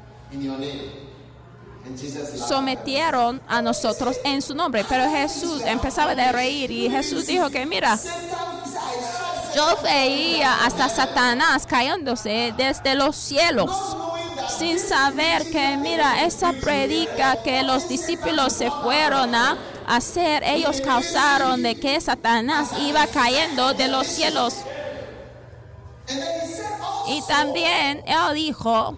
sometieron 2.48 3.40
a 3.48 3.62
nosotros 3.62 4.16
en 4.24 4.42
su 4.42 4.54
nombre. 4.54 4.84
Pero 4.88 5.10
Jesús 5.10 5.62
empezaba 5.64 6.12
a 6.12 6.32
reír 6.32 6.70
y 6.70 6.90
Jesús 6.90 7.26
dijo 7.26 7.50
que 7.50 7.66
mira, 7.66 7.98
yo 9.54 9.76
veía 9.82 10.64
hasta 10.64 10.88
Satanás 10.88 11.66
cayéndose 11.66 12.52
desde 12.56 12.94
los 12.94 13.16
cielos 13.16 13.70
sin 14.48 14.78
saber 14.78 15.50
que, 15.50 15.76
mira, 15.76 16.24
esa 16.24 16.52
predica 16.52 17.42
que 17.42 17.62
los 17.62 17.88
discípulos 17.88 18.52
se 18.52 18.70
fueron 18.70 19.34
a 19.34 19.56
hacer, 19.86 20.42
ellos 20.44 20.80
causaron 20.80 21.62
de 21.62 21.78
que 21.78 22.00
Satanás 22.00 22.70
iba 22.80 23.06
cayendo 23.06 23.74
de 23.74 23.88
los 23.88 24.06
cielos. 24.06 24.54
Y 27.08 27.22
también 27.26 28.02
él 28.06 28.34
dijo, 28.34 28.96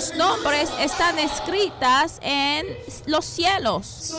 sus 0.00 0.14
nombres 0.14 0.68
están 0.78 1.18
escritas 1.18 2.18
en 2.20 2.66
los 3.06 3.24
cielos. 3.24 4.14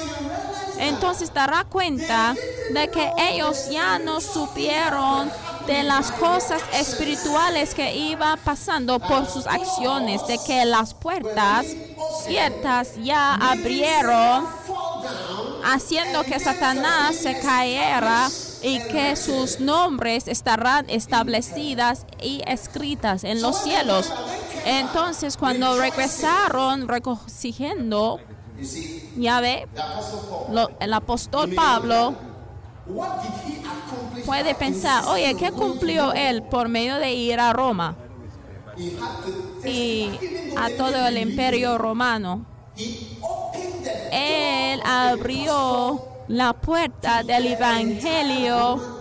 Entonces 0.80 1.32
dará 1.32 1.66
cuenta 1.66 2.34
de 2.74 2.90
que 2.90 3.12
ellos 3.20 3.70
ya 3.70 4.00
no 4.00 4.20
supieron 4.20 5.32
de 5.68 5.84
las 5.84 6.12
cosas 6.14 6.64
espirituales 6.74 7.76
que 7.76 7.96
iba 7.96 8.38
pasando 8.38 9.00
por 9.00 9.30
sus 9.30 9.46
acciones, 9.46 10.26
de 10.26 10.40
que 10.48 10.66
las 10.66 10.96
puertas 10.96 11.68
ciertas 12.26 12.96
ya 13.04 13.36
abrieron, 13.36 14.48
haciendo 15.64 16.24
que 16.24 16.40
Satanás 16.40 17.18
se 17.18 17.40
cayera 17.40 18.30
y 18.68 18.80
que 18.80 19.16
sus 19.16 19.62
nombres 19.62 20.28
estarán 20.28 20.90
establecidas 20.90 22.06
y 22.22 22.42
escritas 22.46 23.24
en 23.24 23.42
los 23.42 23.64
cielos. 23.64 24.12
Entonces, 24.66 25.38
cuando 25.38 25.80
regresaron 25.80 26.88
recogiendo, 26.90 28.20
ya 29.16 29.40
ve, 29.40 29.68
el 30.82 30.94
apóstol 30.94 31.54
Pablo 31.54 32.16
puede 34.26 34.54
pensar, 34.56 35.06
oye, 35.06 35.34
¿qué 35.36 35.52
cumplió 35.52 36.12
él 36.12 36.44
por 36.44 36.68
medio 36.68 36.98
de 36.98 37.14
ir 37.14 37.40
a 37.40 37.54
Roma 37.54 37.96
y 39.64 40.10
a 40.58 40.70
todo 40.76 41.08
el 41.08 41.18
imperio 41.18 41.78
romano? 41.78 42.46
Él 44.12 44.82
abrió 44.84 46.17
la 46.28 46.54
puerta 46.54 47.24
del 47.24 47.48
Evangelio 47.48 48.98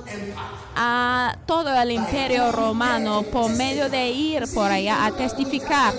a 0.76 1.37
todo 1.47 1.75
el 1.80 1.90
imperio 1.90 2.52
romano 2.52 3.23
por 3.23 3.50
medio 3.50 3.88
de 3.88 4.11
ir 4.11 4.45
por 4.54 4.71
allá 4.71 5.06
a 5.06 5.12
testificar. 5.12 5.95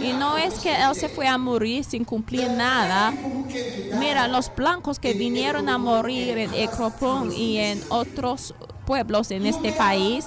Y 0.00 0.12
no 0.12 0.38
es 0.38 0.54
que 0.60 0.72
él 0.74 0.94
se 0.94 1.08
fue 1.08 1.26
a 1.26 1.36
morir 1.36 1.84
sin 1.84 2.04
cumplir 2.04 2.48
nada. 2.50 3.12
Mira, 3.98 4.28
los 4.28 4.54
blancos 4.54 4.98
que 4.98 5.14
vinieron 5.14 5.68
a 5.68 5.78
morir 5.78 6.38
en 6.38 6.54
Ecropón 6.54 7.32
y 7.32 7.58
en 7.58 7.82
otros 7.88 8.54
pueblos 8.84 9.30
en 9.30 9.46
este 9.46 9.72
país, 9.72 10.26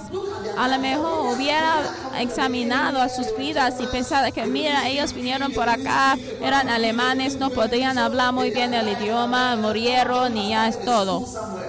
a 0.56 0.68
lo 0.68 0.78
mejor 0.78 1.34
hubiera 1.34 1.82
examinado 2.18 3.00
a 3.00 3.08
sus 3.08 3.36
vidas 3.36 3.74
y 3.80 3.86
pensado 3.86 4.32
que, 4.32 4.44
mira, 4.46 4.88
ellos 4.88 5.12
vinieron 5.12 5.52
por 5.52 5.68
acá, 5.68 6.16
eran 6.42 6.68
alemanes, 6.68 7.36
no 7.36 7.50
podían 7.50 7.98
hablar 7.98 8.32
muy 8.32 8.50
bien 8.50 8.74
el 8.74 8.88
idioma, 8.88 9.56
murieron 9.56 10.36
y 10.36 10.50
ya 10.50 10.68
es 10.68 10.84
todo. 10.84 11.24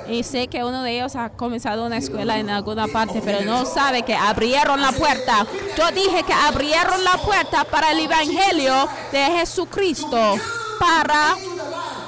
Y 0.10 0.24
sé 0.24 0.48
que 0.48 0.64
uno 0.64 0.82
de 0.84 0.98
ellos 0.98 1.16
ha 1.16 1.30
comenzado 1.30 1.86
una 1.86 1.98
escuela 1.98 2.40
en 2.40 2.50
alguna 2.50 2.88
parte, 2.88 3.22
pero 3.24 3.42
no 3.42 3.66
sabe 3.66 4.04
que 4.04 4.16
abrieron 4.16 4.82
la 4.82 4.92
puerta. 4.92 5.46
Yo 5.78 5.92
dije 5.92 6.24
que 6.24 6.34
abrieron 6.34 7.04
la 7.04 7.18
puerta 7.18 7.64
para 7.64 7.92
el 7.92 8.00
Evangelio 8.00 8.90
de 9.12 9.26
Jesucristo, 9.38 10.36
para 10.80 11.36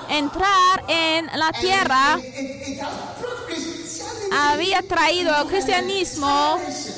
entrar 0.10 0.84
en 0.88 1.28
la 1.38 1.52
tierra 1.52 2.18
había 4.32 4.82
traído 4.82 5.36
el 5.42 5.48
cristianismo 5.48 6.58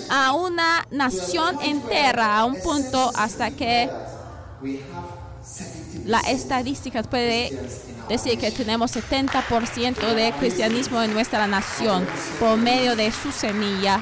a 0.09 0.33
una 0.33 0.85
nación 0.91 1.57
entera, 1.63 2.37
a 2.37 2.45
un 2.45 2.59
punto 2.61 3.11
hasta 3.15 3.51
que 3.51 3.89
la 6.05 6.19
estadística 6.21 7.01
puede 7.03 7.51
decir 8.07 8.37
que 8.37 8.51
tenemos 8.51 8.95
70% 8.95 10.13
de 10.13 10.33
cristianismo 10.33 11.01
en 11.01 11.13
nuestra 11.13 11.47
nación 11.47 12.05
por 12.39 12.57
medio 12.57 12.95
de 12.95 13.11
su 13.11 13.31
semilla. 13.31 14.01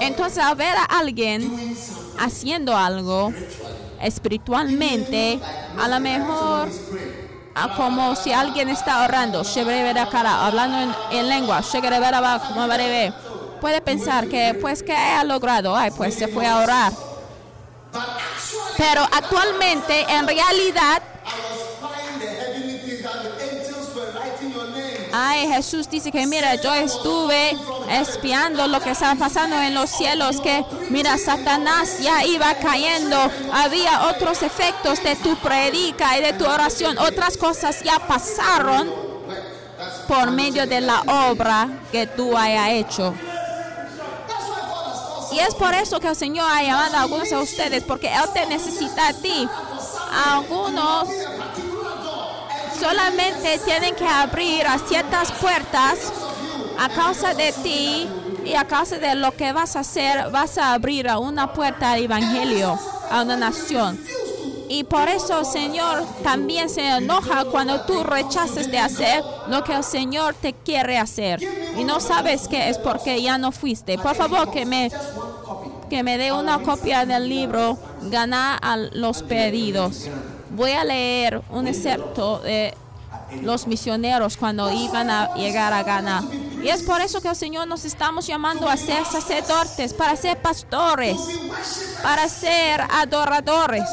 Entonces, 0.00 0.38
al 0.38 0.54
ver 0.56 0.76
a 0.76 0.84
alguien 0.84 1.76
haciendo 2.18 2.76
algo 2.76 3.32
espiritualmente, 4.00 5.40
a 5.78 5.88
lo 5.88 6.00
mejor 6.00 6.68
como 7.76 8.16
si 8.16 8.32
alguien 8.32 8.68
está 8.68 9.04
orando, 9.04 9.42
hablando 9.44 10.78
en, 10.78 11.18
en 11.18 11.28
lengua, 11.28 11.62
puede 13.60 13.80
pensar 13.80 14.28
que 14.28 14.58
pues 14.60 14.82
que 14.82 14.94
ha 14.94 15.24
logrado, 15.24 15.76
pues 15.96 16.14
se 16.14 16.28
fue 16.28 16.46
a 16.46 16.58
orar. 16.58 16.92
Pero 18.76 19.02
actualmente 19.02 20.04
en 20.08 20.26
realidad 20.26 21.02
Jesús 25.32 25.88
dice 25.88 26.10
que 26.10 26.26
mira, 26.26 26.54
yo 26.56 26.74
estuve 26.74 27.56
espiando 27.88 28.66
lo 28.66 28.80
que 28.80 28.90
estaba 28.90 29.14
pasando 29.14 29.56
en 29.56 29.74
los 29.74 29.90
cielos, 29.90 30.40
que 30.40 30.64
mira, 30.90 31.16
Satanás 31.18 31.98
ya 32.00 32.24
iba 32.24 32.54
cayendo, 32.54 33.16
había 33.52 34.08
otros 34.08 34.42
efectos 34.42 35.02
de 35.02 35.16
tu 35.16 35.36
predica 35.36 36.18
y 36.18 36.22
de 36.22 36.32
tu 36.32 36.44
oración, 36.44 36.98
otras 36.98 37.36
cosas 37.36 37.82
ya 37.82 37.98
pasaron 37.98 38.90
por 40.08 40.30
medio 40.30 40.66
de 40.66 40.80
la 40.80 41.00
obra 41.02 41.68
que 41.90 42.06
tú 42.06 42.36
hayas 42.36 42.68
hecho. 42.70 43.14
Y 45.32 45.38
es 45.40 45.54
por 45.54 45.74
eso 45.74 45.98
que 45.98 46.08
el 46.08 46.16
Señor 46.16 46.46
ha 46.48 46.62
llamado 46.62 46.96
a 46.96 47.02
algunos 47.02 47.28
de 47.28 47.36
ustedes, 47.36 47.82
porque 47.82 48.06
Él 48.06 48.22
te 48.32 48.46
necesita 48.46 49.08
a 49.08 49.12
ti. 49.14 49.48
algunos 50.32 51.08
solamente 52.84 53.58
tienen 53.64 53.94
que 53.94 54.06
abrir 54.06 54.66
a 54.66 54.78
ciertas 54.78 55.32
puertas 55.32 56.12
a 56.78 56.90
causa 56.90 57.32
de 57.32 57.50
ti 57.62 58.06
y 58.44 58.54
a 58.56 58.66
causa 58.66 58.98
de 58.98 59.14
lo 59.14 59.34
que 59.34 59.54
vas 59.54 59.74
a 59.76 59.80
hacer, 59.80 60.30
vas 60.30 60.58
a 60.58 60.74
abrir 60.74 61.08
a 61.08 61.18
una 61.18 61.50
puerta 61.54 61.92
al 61.92 62.02
Evangelio, 62.02 62.78
a 63.10 63.22
una 63.22 63.36
nación. 63.36 63.98
Y 64.68 64.84
por 64.84 65.08
eso 65.08 65.40
el 65.40 65.46
Señor 65.46 66.04
también 66.22 66.68
se 66.68 66.86
enoja 66.86 67.46
cuando 67.46 67.80
tú 67.86 68.04
rechaces 68.04 68.70
de 68.70 68.78
hacer 68.78 69.24
lo 69.48 69.64
que 69.64 69.72
el 69.74 69.84
Señor 69.84 70.34
te 70.34 70.52
quiere 70.52 70.98
hacer. 70.98 71.40
Y 71.78 71.84
no 71.84 72.00
sabes 72.00 72.48
que 72.48 72.68
es 72.68 72.76
porque 72.76 73.22
ya 73.22 73.38
no 73.38 73.50
fuiste. 73.50 73.96
Por 73.96 74.14
favor, 74.14 74.50
que 74.50 74.66
me, 74.66 74.90
que 75.88 76.02
me 76.02 76.18
dé 76.18 76.32
una 76.32 76.58
copia 76.58 77.06
del 77.06 77.30
libro, 77.30 77.78
Ganar 78.10 78.58
a 78.60 78.76
los 78.76 79.22
pedidos 79.22 80.10
voy 80.54 80.72
a 80.72 80.84
leer 80.84 81.42
un 81.50 81.66
excerpto 81.66 82.38
de 82.38 82.74
los 83.42 83.66
misioneros 83.66 84.36
cuando 84.36 84.70
iban 84.70 85.10
a 85.10 85.34
llegar 85.34 85.72
a 85.72 85.82
Ghana. 85.82 86.24
Y 86.62 86.68
es 86.68 86.82
por 86.82 87.00
eso 87.00 87.20
que 87.20 87.28
el 87.28 87.36
Señor 87.36 87.66
nos 87.66 87.84
estamos 87.84 88.26
llamando 88.26 88.68
a 88.68 88.76
ser 88.76 89.04
sacerdotes, 89.04 89.92
para 89.92 90.16
ser 90.16 90.40
pastores, 90.40 91.18
para 92.02 92.28
ser 92.28 92.80
adoradores. 92.90 93.88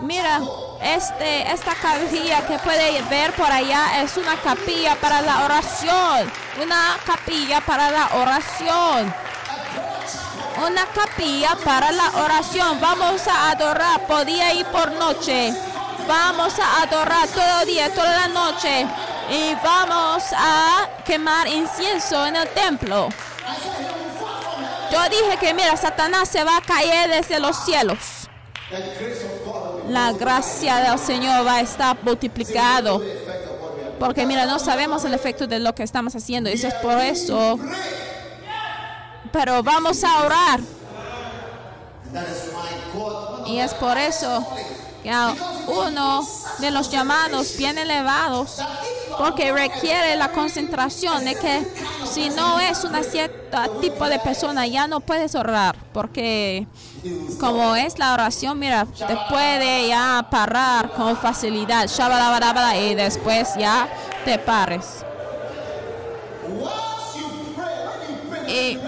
Mira, 0.00 0.40
este, 0.82 1.50
esta 1.52 1.74
capilla 1.74 2.46
que 2.46 2.58
puede 2.58 3.02
ver 3.02 3.32
por 3.34 3.50
allá 3.50 4.02
es 4.02 4.16
una 4.16 4.36
capilla 4.36 4.94
para 4.96 5.20
la 5.20 5.44
oración. 5.44 6.30
Una 6.62 6.96
capilla 7.04 7.60
para 7.60 7.90
la 7.90 8.08
oración 8.16 9.14
una 10.64 10.86
capilla 10.86 11.56
para 11.64 11.92
la 11.92 12.10
oración. 12.22 12.80
Vamos 12.80 13.26
a 13.26 13.50
adorar 13.50 14.06
por 14.06 14.24
día 14.24 14.52
y 14.54 14.64
por 14.64 14.92
noche. 14.92 15.52
Vamos 16.08 16.54
a 16.58 16.82
adorar 16.82 17.28
todo 17.28 17.64
día, 17.66 17.92
toda 17.92 18.12
la 18.12 18.28
noche. 18.28 18.86
Y 19.30 19.54
vamos 19.62 20.22
a 20.32 20.88
quemar 21.04 21.48
incienso 21.48 22.26
en 22.26 22.36
el 22.36 22.48
templo. 22.48 23.08
Yo 24.92 25.02
dije 25.08 25.36
que 25.40 25.52
mira, 25.52 25.76
Satanás 25.76 26.28
se 26.28 26.44
va 26.44 26.58
a 26.58 26.60
caer 26.60 27.10
desde 27.10 27.40
los 27.40 27.56
cielos. 27.64 28.28
La 29.88 30.12
gracia 30.12 30.76
del 30.76 30.98
Señor 30.98 31.46
va 31.46 31.56
a 31.56 31.60
estar 31.60 31.96
multiplicado. 32.02 33.02
Porque 33.98 34.26
mira, 34.26 34.46
no 34.46 34.58
sabemos 34.58 35.04
el 35.04 35.14
efecto 35.14 35.46
de 35.46 35.58
lo 35.58 35.74
que 35.74 35.82
estamos 35.82 36.14
haciendo. 36.14 36.50
Y 36.50 36.54
eso 36.54 36.68
es 36.68 36.74
por 36.74 36.98
eso 37.00 37.58
pero 39.36 39.62
vamos 39.62 40.02
a 40.02 40.24
orar. 40.24 40.60
Y 43.46 43.58
es 43.58 43.74
por 43.74 43.98
eso 43.98 44.46
que 45.02 45.12
uno 45.68 46.26
de 46.58 46.70
los 46.70 46.90
llamados 46.90 47.54
bien 47.58 47.76
elevados, 47.76 48.62
porque 49.18 49.52
requiere 49.52 50.16
la 50.16 50.32
concentración 50.32 51.26
de 51.26 51.34
que 51.34 51.70
si 52.10 52.30
no 52.30 52.58
es 52.58 52.82
una 52.84 53.02
cierta 53.02 53.68
tipo 53.82 54.08
de 54.08 54.18
persona, 54.20 54.66
ya 54.66 54.88
no 54.88 55.00
puedes 55.00 55.34
orar, 55.34 55.76
porque 55.92 56.66
como 57.38 57.76
es 57.76 57.98
la 57.98 58.14
oración, 58.14 58.58
mira, 58.58 58.86
te 58.86 59.18
puede 59.28 59.88
ya 59.88 60.26
parar 60.30 60.92
con 60.92 61.14
facilidad, 61.14 61.86
y 62.74 62.94
después 62.94 63.50
ya 63.58 63.86
te 64.24 64.38
pares. 64.38 65.04
Y 68.48 68.78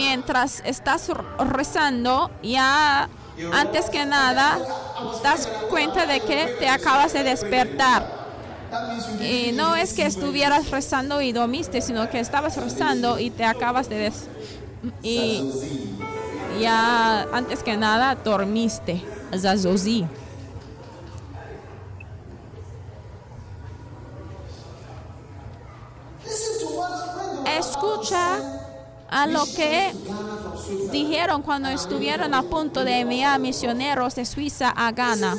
mientras 0.00 0.62
estás 0.64 1.08
rezando, 1.38 2.30
ya 2.42 3.06
antes 3.52 3.90
que 3.90 4.06
nada, 4.06 4.58
das 5.22 5.46
cuenta 5.68 6.06
de 6.06 6.20
que 6.20 6.56
te 6.58 6.70
acabas 6.70 7.12
de 7.12 7.22
despertar. 7.22 8.06
Y 9.20 9.52
no 9.52 9.76
es 9.76 9.92
que 9.92 10.06
estuvieras 10.06 10.70
rezando 10.70 11.20
y 11.20 11.32
dormiste, 11.32 11.82
sino 11.82 12.08
que 12.08 12.18
estabas 12.18 12.56
rezando 12.56 13.18
y 13.18 13.28
te 13.28 13.44
acabas 13.44 13.90
de 13.90 13.98
des 13.98 14.28
y 15.02 15.42
ya 16.58 17.26
antes 17.34 17.62
que 17.62 17.76
nada 17.76 18.14
dormiste, 18.14 19.04
Zazozi. 19.38 20.06
Escucha 27.58 28.59
a 29.10 29.26
lo 29.26 29.44
que 29.44 29.92
dijeron 30.92 31.42
cuando 31.42 31.68
estuvieron 31.68 32.32
a 32.32 32.42
punto 32.42 32.84
de 32.84 33.00
enviar 33.00 33.40
misioneros 33.40 34.14
de 34.14 34.24
Suiza 34.24 34.70
a 34.70 34.92
Ghana. 34.92 35.36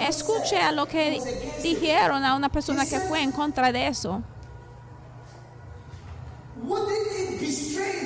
Escuche 0.00 0.60
a 0.60 0.70
lo 0.70 0.86
que 0.86 1.20
dijeron 1.62 2.24
a 2.24 2.34
una 2.34 2.50
persona 2.50 2.84
que 2.84 3.00
fue 3.00 3.22
en 3.22 3.32
contra 3.32 3.72
de 3.72 3.86
eso. 3.88 4.22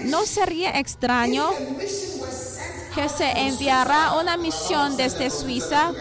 ¿No 0.04 0.24
sería 0.24 0.78
extraño 0.78 1.48
que 2.94 3.08
se 3.08 3.30
enviara 3.46 4.14
una 4.20 4.36
misión 4.36 4.96
desde 4.96 5.30
Suiza? 5.30 5.92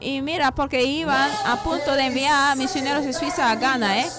Y 0.00 0.22
mira, 0.22 0.52
porque 0.52 0.84
iban 0.84 1.30
a 1.44 1.62
punto 1.64 1.94
de 1.94 2.06
enviar 2.06 2.56
misioneros 2.56 3.04
de 3.04 3.12
Suiza 3.12 3.50
a 3.50 3.56
Ghana, 3.56 4.00
¿eh? 4.00 4.10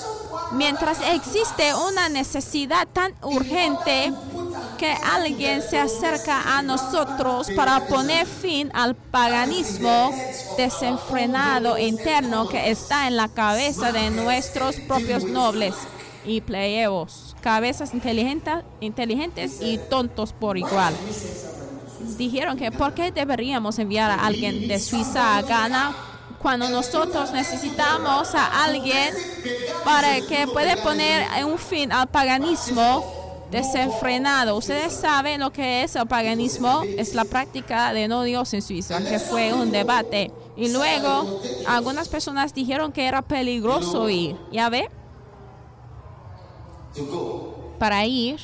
Mientras 0.51 0.99
existe 1.13 1.73
una 1.75 2.09
necesidad 2.09 2.88
tan 2.88 3.13
urgente 3.21 4.12
que 4.77 4.91
alguien 4.91 5.62
se 5.62 5.77
acerca 5.77 6.57
a 6.57 6.62
nosotros 6.62 7.49
para 7.55 7.85
poner 7.85 8.25
fin 8.25 8.71
al 8.73 8.95
paganismo 8.95 10.12
desenfrenado 10.57 11.77
interno 11.77 12.47
que 12.47 12.71
está 12.71 13.07
en 13.07 13.17
la 13.17 13.27
cabeza 13.27 13.91
de 13.91 14.09
nuestros 14.09 14.77
propios 14.77 15.23
nobles 15.25 15.75
y 16.25 16.41
plebeyos, 16.41 17.35
cabezas 17.41 17.93
inteligentes, 17.93 18.55
inteligentes 18.79 19.62
y 19.62 19.77
tontos 19.77 20.33
por 20.33 20.57
igual. 20.57 20.95
Dijeron 22.17 22.57
que 22.57 22.71
¿por 22.71 22.93
qué 22.93 23.12
deberíamos 23.12 23.77
enviar 23.79 24.09
a 24.12 24.25
alguien 24.25 24.67
de 24.67 24.79
Suiza 24.79 25.38
a 25.38 25.41
Ghana 25.41 25.95
cuando 26.41 26.69
nosotros 26.69 27.32
necesitamos 27.32 28.34
a 28.34 28.63
alguien 28.63 29.13
para 29.84 30.21
que 30.21 30.47
pueda 30.47 30.75
poner 30.78 31.25
un 31.45 31.58
fin 31.58 31.91
al 31.91 32.08
paganismo 32.08 33.04
desenfrenado. 33.52 34.56
Ustedes 34.56 34.93
saben 34.93 35.41
lo 35.41 35.52
que 35.52 35.84
es 35.84 35.95
el 35.95 36.08
paganismo, 36.08 36.84
es 36.84 37.13
la 37.15 37.25
práctica 37.25 37.93
de 37.93 38.08
no 38.08 38.23
Dios 38.23 38.54
en 38.54 38.62
Suiza, 38.62 38.99
que 39.04 39.19
fue 39.19 39.54
un 39.54 39.71
debate. 39.71 40.32
Y 40.56 40.71
luego 40.71 41.41
algunas 41.67 42.08
personas 42.10 42.54
dijeron 42.54 42.91
que 42.91 43.06
era 43.06 43.21
peligroso 43.21 44.10
ir, 44.10 44.38
¿ya 44.52 44.69
ve? 44.69 44.89
Para 47.80 48.06
ir 48.06 48.39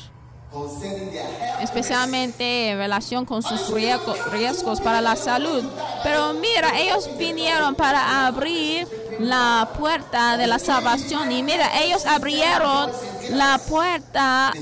especialmente 1.60 2.70
en 2.70 2.78
relación 2.78 3.24
con 3.24 3.42
sus 3.42 3.70
riesgos 3.70 4.80
para 4.80 5.00
la 5.00 5.16
salud. 5.16 5.64
Pero 6.02 6.32
mira, 6.34 6.78
ellos 6.78 7.10
vinieron 7.18 7.74
para 7.74 8.26
abrir 8.26 8.86
la 9.18 9.68
puerta 9.78 10.36
de 10.36 10.46
la 10.46 10.58
salvación 10.58 11.30
y 11.32 11.42
mira, 11.42 11.82
ellos 11.82 12.04
abrieron 12.06 12.90
la 13.30 13.58
puerta 13.58 14.52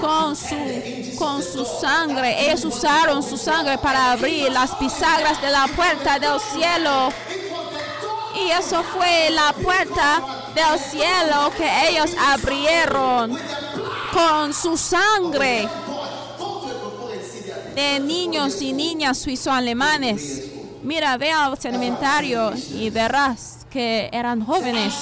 con 0.00 0.36
su 0.36 0.56
con 1.18 1.42
su 1.42 1.64
sangre. 1.64 2.46
Ellos 2.46 2.64
usaron 2.64 3.22
su 3.22 3.36
sangre 3.36 3.78
para 3.78 4.12
abrir 4.12 4.50
las 4.52 4.78
bisagras 4.78 5.40
de 5.40 5.50
la 5.50 5.66
puerta 5.68 6.18
del 6.18 6.40
cielo. 6.40 7.12
Y 8.36 8.50
eso 8.52 8.82
fue 8.84 9.30
la 9.30 9.52
puerta 9.52 10.22
del 10.54 10.78
cielo 10.78 11.50
que 11.56 11.88
ellos 11.88 12.10
abrieron 12.18 13.38
con 14.12 14.52
su 14.52 14.76
sangre 14.76 15.68
de 17.74 18.00
niños 18.00 18.60
y 18.60 18.72
niñas 18.72 19.18
suizo-alemanes. 19.18 20.44
Mira, 20.82 21.16
ve 21.16 21.30
al 21.30 21.58
cementerio 21.58 22.52
y 22.72 22.90
verás 22.90 23.66
que 23.70 24.08
eran 24.12 24.44
jóvenes. 24.44 24.94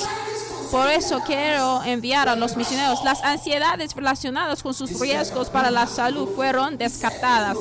Por 0.71 0.91
eso 0.91 1.21
quiero 1.25 1.83
enviar 1.85 2.29
a 2.29 2.37
los 2.37 2.57
misioneros. 2.57 3.03
Las 3.03 3.23
ansiedades 3.23 3.95
relacionadas 3.95 4.63
con 4.63 4.75
sus 4.75 5.01
riesgos 5.01 5.49
para 5.49 5.71
la 5.71 5.87
salud 5.87 6.29
fueron 6.35 6.77
descartadas. 6.77 7.57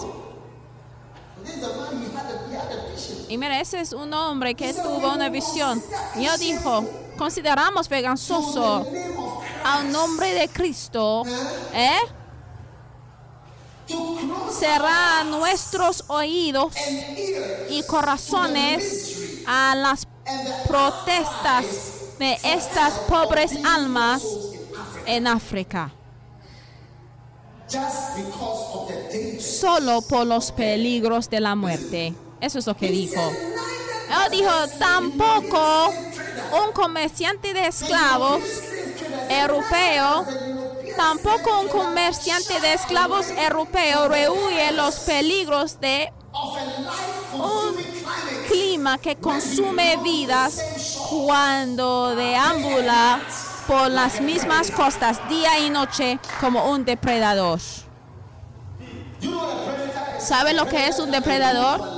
Y 3.29 3.37
mira, 3.37 3.59
ese 3.61 3.79
es 3.79 3.93
un 3.93 4.13
hombre 4.13 4.55
que 4.55 4.73
tuvo 4.73 5.13
una 5.13 5.29
visión. 5.29 5.81
Y 6.17 6.25
él 6.25 6.37
dijo, 6.39 6.83
consideramos 7.17 7.89
vergonzoso 7.89 8.85
al 9.63 9.91
nombre 9.91 10.33
de 10.33 10.47
Cristo, 10.47 11.23
¿eh? 11.73 11.99
Cerrar 14.51 15.25
nuestros 15.25 16.03
oídos 16.07 16.73
y 17.69 17.83
corazones 17.83 19.43
a 19.45 19.75
las 19.75 20.07
protestas 20.67 21.65
de 22.19 22.37
estas 22.43 22.93
pobres 23.07 23.51
almas 23.65 24.23
en 25.05 25.27
África. 25.27 25.91
Solo 29.39 30.01
por 30.01 30.25
los 30.25 30.51
peligros 30.51 31.29
de 31.29 31.39
la 31.39 31.55
muerte. 31.55 32.13
Eso 32.39 32.59
es 32.59 32.67
lo 32.67 32.75
que 32.75 32.89
dijo. 32.89 33.21
Él 33.21 34.31
dijo, 34.31 34.51
tampoco 34.79 35.93
un 36.51 36.71
comerciante 36.71 37.53
de 37.53 37.67
esclavos 37.67 38.41
europeo, 39.29 40.25
tampoco 40.95 41.61
un 41.61 41.67
comerciante 41.67 42.59
de 42.59 42.73
esclavos 42.73 43.29
europeo 43.31 44.07
rehuye 44.07 44.71
los 44.71 44.95
peligros 44.99 45.79
de 45.79 46.11
un 47.33 47.75
clima 48.47 48.97
que 48.97 49.15
consume 49.15 49.97
vidas 49.97 50.61
cuando 51.09 52.15
deambula 52.15 53.19
por 53.67 53.89
las 53.89 54.21
mismas 54.21 54.71
costas 54.71 55.19
día 55.29 55.59
y 55.59 55.69
noche 55.69 56.19
como 56.39 56.69
un 56.69 56.85
depredador. 56.85 57.59
¿Saben 60.19 60.55
lo 60.55 60.67
que 60.67 60.87
es 60.87 60.99
un 60.99 61.11
depredador? 61.11 61.96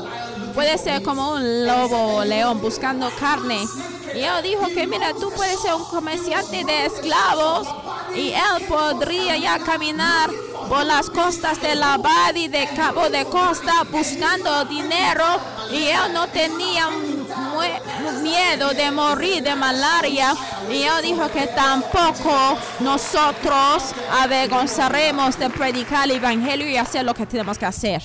Puede 0.60 0.78
ser 0.78 1.02
como 1.04 1.32
un 1.32 1.66
lobo 1.66 2.16
o 2.16 2.26
león 2.26 2.60
buscando 2.60 3.10
carne 3.18 3.66
y 4.14 4.20
él 4.20 4.44
dijo 4.44 4.68
que, 4.68 4.86
mira, 4.88 5.14
tú 5.14 5.32
puedes 5.34 5.58
ser 5.62 5.74
un 5.74 5.86
comerciante 5.86 6.66
de 6.66 6.86
esclavos 6.86 7.66
y 8.14 8.34
él 8.34 8.66
podría 8.68 9.38
ya 9.38 9.58
caminar 9.60 10.30
por 10.68 10.86
las 10.86 11.10
costas 11.10 11.62
de 11.62 11.76
la 11.76 11.98
y 12.36 12.50
de 12.50 12.68
Cabo 12.76 13.10
de 13.10 13.24
Costa 13.24 13.86
buscando 13.90 14.66
dinero 14.66 15.24
y 15.72 15.86
él 15.86 16.12
no 16.12 16.28
tenía 16.28 16.90
miedo 18.22 18.72
de 18.72 18.92
morir 18.92 19.42
de 19.42 19.56
malaria 19.56 20.36
y 20.70 20.82
él 20.82 21.02
dijo 21.02 21.32
que 21.32 21.48
tampoco 21.48 22.58
nosotros 22.82 23.96
avergonzaremos 24.12 25.40
de 25.40 25.50
predicar 25.52 26.04
el 26.04 26.18
evangelio 26.18 26.68
y 26.68 26.76
hacer 26.76 27.06
lo 27.06 27.14
que 27.14 27.26
tenemos 27.26 27.58
que 27.58 27.66
hacer. 27.66 28.04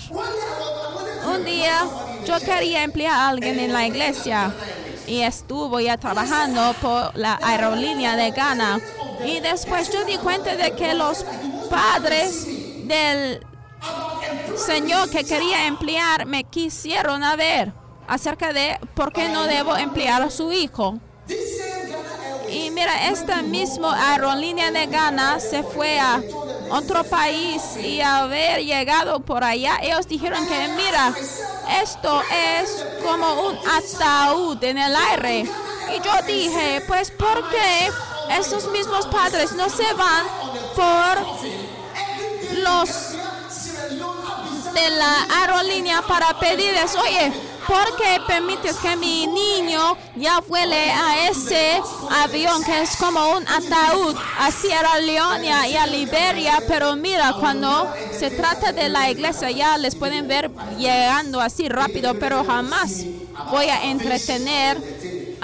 Un 1.27 1.45
día 1.45 1.85
yo 2.27 2.39
quería 2.41 2.83
emplear 2.83 3.15
a 3.15 3.29
alguien 3.29 3.59
en 3.59 3.73
la 3.73 3.87
iglesia 3.87 4.53
y 5.07 5.21
estuvo 5.21 5.81
ya 5.81 5.97
trabajando 5.97 6.75
por 6.81 7.17
la 7.17 7.39
aerolínea 7.43 8.17
de 8.17 8.31
Ghana. 8.31 8.81
Y 9.25 9.41
después 9.41 9.93
yo 9.93 10.05
di 10.05 10.17
cuenta 10.17 10.57
de 10.57 10.73
que 10.73 10.95
los 10.95 11.25
padres 11.71 12.47
del 12.87 13.45
señor 14.57 15.11
que 15.11 15.25
quería 15.25 15.67
emplear 15.67 16.27
me 16.27 16.45
quisieron 16.45 17.23
a 17.23 17.37
ver 17.37 17.73
acerca 18.07 18.53
de 18.53 18.79
por 18.95 19.13
qué 19.13 19.29
no 19.29 19.45
debo 19.45 19.77
emplear 19.77 20.23
a 20.23 20.31
su 20.31 20.53
hijo. 20.53 20.99
Y 22.51 22.71
mira, 22.71 23.09
esta 23.09 23.43
misma 23.43 24.13
aerolínea 24.13 24.71
de 24.71 24.87
Ghana 24.87 25.41
se 25.41 25.63
fue 25.63 25.99
a 25.99 26.23
otro 26.75 27.05
país 27.05 27.63
y 27.81 28.01
haber 28.01 28.65
llegado 28.65 29.21
por 29.21 29.45
allá, 29.45 29.79
ellos 29.81 30.09
dijeron 30.09 30.47
que 30.47 30.69
mira, 30.69 31.15
esto 31.83 32.23
es 32.61 32.85
como 33.05 33.49
un 33.49 33.59
ataúd 33.69 34.63
en 34.63 34.79
el 34.79 34.95
aire. 34.95 35.49
Y 35.95 36.03
yo 36.03 36.13
dije, 36.27 36.83
pues 36.87 37.11
¿por 37.11 37.49
qué 37.49 37.91
esos 38.39 38.71
mismos 38.73 39.07
padres 39.07 39.53
no 39.53 39.69
se 39.69 39.93
van 39.95 40.27
por 40.75 41.19
los 42.59 42.89
de 44.75 44.91
la 44.91 45.27
aerolínea 45.41 46.03
para 46.03 46.39
pedirles, 46.39 46.97
oye, 46.97 47.33
¿por 47.67 47.97
qué 47.97 48.21
permites 48.27 48.77
que 48.77 48.97
mi 48.97 49.27
niño 49.27 49.97
ya 50.17 50.41
vuele 50.41 50.91
a 50.91 51.29
ese 51.29 51.81
avión 52.23 52.63
que 52.65 52.83
es 52.83 52.97
como 52.97 53.37
un 53.37 53.47
ataúd 53.49 54.17
a 54.39 54.51
Sierra 54.51 54.99
Leone 54.99 55.49
y 55.69 55.77
a 55.77 55.87
Liberia? 55.87 56.63
Pero 56.69 56.97
mira, 56.97 57.35
cuando 57.39 57.93
se 58.19 58.31
trata 58.31 58.73
de 58.73 58.89
la 58.89 59.11
iglesia 59.11 59.51
ya 59.51 59.79
les 59.79 59.95
pueden 59.95 60.29
ver 60.29 60.51
llegando 60.79 61.41
así 61.41 61.69
rápido, 61.69 62.15
pero 62.19 62.45
jamás 62.45 63.05
voy 63.51 63.67
a 63.67 63.85
entretener 63.85 64.79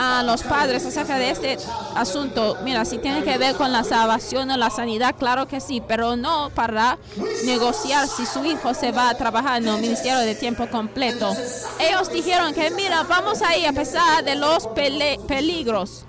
a 0.02 0.22
los 0.22 0.42
padres 0.42 0.86
acerca 0.86 1.18
de 1.18 1.30
este 1.30 1.58
asunto. 1.94 2.56
Mira, 2.64 2.86
si 2.86 2.96
tiene 2.96 3.22
que 3.22 3.36
ver 3.36 3.54
con 3.54 3.70
la 3.70 3.84
salvación 3.84 4.50
o 4.50 4.56
la 4.56 4.70
sanidad, 4.70 5.14
claro 5.18 5.46
que 5.46 5.60
sí, 5.60 5.82
pero 5.86 6.16
no 6.16 6.48
para 6.54 6.96
negociar 7.44 8.08
si 8.08 8.24
su 8.24 8.42
hijo 8.46 8.72
se 8.72 8.92
va 8.92 9.10
a 9.10 9.14
trabajar 9.14 9.60
en 9.60 9.68
el 9.68 9.78
ministerio 9.78 10.20
de 10.20 10.34
tiempo 10.34 10.66
completo. 10.70 11.36
Ellos 11.78 12.10
dijeron 12.10 12.54
que, 12.54 12.70
mira, 12.70 13.02
vamos 13.02 13.42
a 13.42 13.54
ir 13.58 13.66
a 13.66 13.74
pesar 13.74 14.24
de 14.24 14.36
los 14.36 14.66
peligros. 14.68 16.06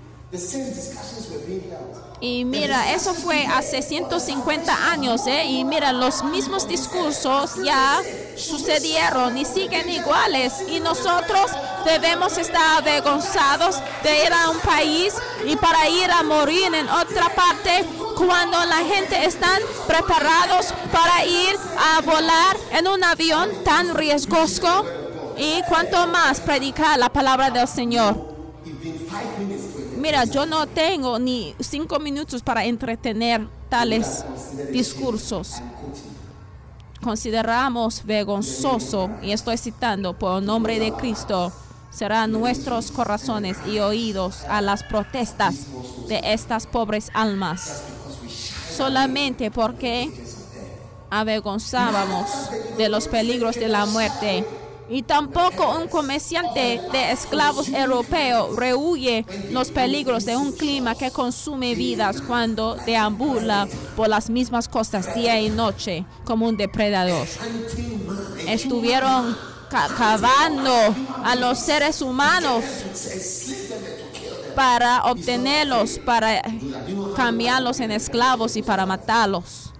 Y 2.23 2.45
mira, 2.45 2.93
eso 2.93 3.15
fue 3.15 3.47
hace 3.47 3.81
150 3.81 4.91
años, 4.91 5.25
¿eh? 5.25 5.43
Y 5.45 5.63
mira, 5.63 5.91
los 5.91 6.23
mismos 6.23 6.67
discursos 6.67 7.55
ya 7.63 7.99
sucedieron 8.37 9.35
y 9.39 9.43
siguen 9.43 9.89
iguales. 9.89 10.53
Y 10.69 10.79
nosotros 10.79 11.49
debemos 11.83 12.37
estar 12.37 12.77
avergonzados 12.77 13.77
de 14.03 14.25
ir 14.25 14.31
a 14.31 14.51
un 14.51 14.59
país 14.59 15.15
y 15.47 15.55
para 15.55 15.89
ir 15.89 16.11
a 16.11 16.21
morir 16.21 16.71
en 16.75 16.87
otra 16.89 17.33
parte 17.33 17.83
cuando 18.15 18.63
la 18.65 18.85
gente 18.85 19.25
están 19.25 19.59
preparados 19.87 20.75
para 20.91 21.25
ir 21.25 21.55
a 21.79 22.01
volar 22.01 22.55
en 22.71 22.87
un 22.87 23.03
avión 23.03 23.49
tan 23.65 23.95
riesgoso. 23.95 24.85
Y 25.37 25.63
cuanto 25.67 26.05
más 26.05 26.39
predicar 26.39 26.99
la 26.99 27.09
palabra 27.09 27.49
del 27.49 27.67
Señor. 27.67 28.31
Mira, 30.01 30.25
yo 30.25 30.47
no 30.47 30.65
tengo 30.65 31.19
ni 31.19 31.53
cinco 31.59 31.99
minutos 31.99 32.41
para 32.41 32.65
entretener 32.65 33.47
tales 33.69 34.25
discursos. 34.71 35.61
Consideramos 37.03 38.03
vergonzoso, 38.03 39.11
y 39.21 39.31
estoy 39.31 39.57
citando 39.57 40.17
por 40.17 40.41
nombre 40.41 40.79
de 40.79 40.91
Cristo, 40.93 41.51
serán 41.91 42.31
nuestros 42.31 42.89
corazones 42.89 43.57
y 43.67 43.77
oídos 43.77 44.43
a 44.49 44.59
las 44.61 44.81
protestas 44.81 45.67
de 46.07 46.19
estas 46.23 46.65
pobres 46.65 47.11
almas. 47.13 47.83
Solamente 48.75 49.51
porque 49.51 50.09
avergonzábamos 51.11 52.27
de 52.75 52.89
los 52.89 53.07
peligros 53.07 53.55
de 53.55 53.67
la 53.67 53.85
muerte. 53.85 54.47
Y 54.93 55.03
tampoco 55.03 55.77
un 55.79 55.87
comerciante 55.87 56.81
de 56.91 57.11
esclavos 57.11 57.69
europeo 57.69 58.53
rehuye 58.57 59.25
los 59.49 59.71
peligros 59.71 60.25
de 60.25 60.35
un 60.35 60.51
clima 60.51 60.95
que 60.95 61.11
consume 61.11 61.75
vidas 61.75 62.21
cuando 62.21 62.75
deambula 62.85 63.69
por 63.95 64.09
las 64.09 64.29
mismas 64.29 64.67
costas 64.67 65.15
día 65.15 65.39
y 65.39 65.49
noche 65.49 66.03
como 66.25 66.45
un 66.47 66.57
depredador. 66.57 67.25
Estuvieron 68.47 69.37
ca- 69.69 69.87
cavando 69.97 70.75
a 71.23 71.35
los 71.35 71.57
seres 71.57 72.01
humanos 72.01 72.65
para 74.55 75.05
obtenerlos, 75.05 75.99
para 75.99 76.41
cambiarlos 77.15 77.79
en 77.79 77.91
esclavos 77.91 78.57
y 78.57 78.61
para 78.61 78.85
matarlos. 78.85 79.70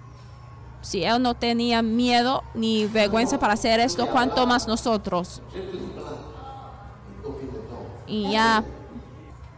Si 0.81 1.03
él 1.03 1.21
no 1.21 1.35
tenía 1.35 1.81
miedo 1.81 2.43
ni 2.53 2.85
vergüenza 2.87 3.39
para 3.39 3.53
hacer 3.53 3.79
esto, 3.79 4.07
cuanto 4.07 4.47
más 4.47 4.67
nosotros. 4.67 5.41
Y 8.07 8.31
ya 8.31 8.63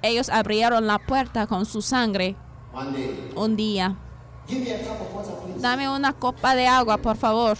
ellos 0.01 0.29
abrieron 0.29 0.85
la 0.85 0.99
puerta 0.99 1.47
con 1.47 1.65
su 1.65 1.81
sangre 1.81 2.35
un 3.35 3.55
día. 3.55 3.95
Dame 5.57 5.89
una 5.89 6.11
copa 6.13 6.55
de 6.55 6.67
agua, 6.67 6.97
por 6.97 7.15
favor. 7.15 7.57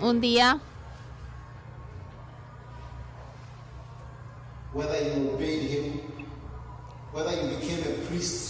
Un 0.00 0.20
día, 0.20 0.58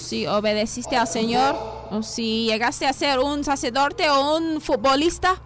si 0.09 0.27
obedeciste 0.27 0.97
al 0.97 1.07
Señor, 1.07 1.55
o 1.91 2.03
si 2.03 2.47
llegaste 2.47 2.87
a 2.87 2.93
ser 2.95 3.19
un 3.19 3.45
sacerdote 3.45 4.09
o 4.09 4.39
un 4.39 4.59
futbolista, 4.59 5.41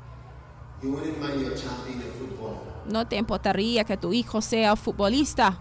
no 2.87 3.07
te 3.09 3.16
importaría 3.16 3.83
que 3.83 3.96
tu 3.96 4.12
hijo 4.12 4.40
sea 4.40 4.77
futbolista. 4.77 5.59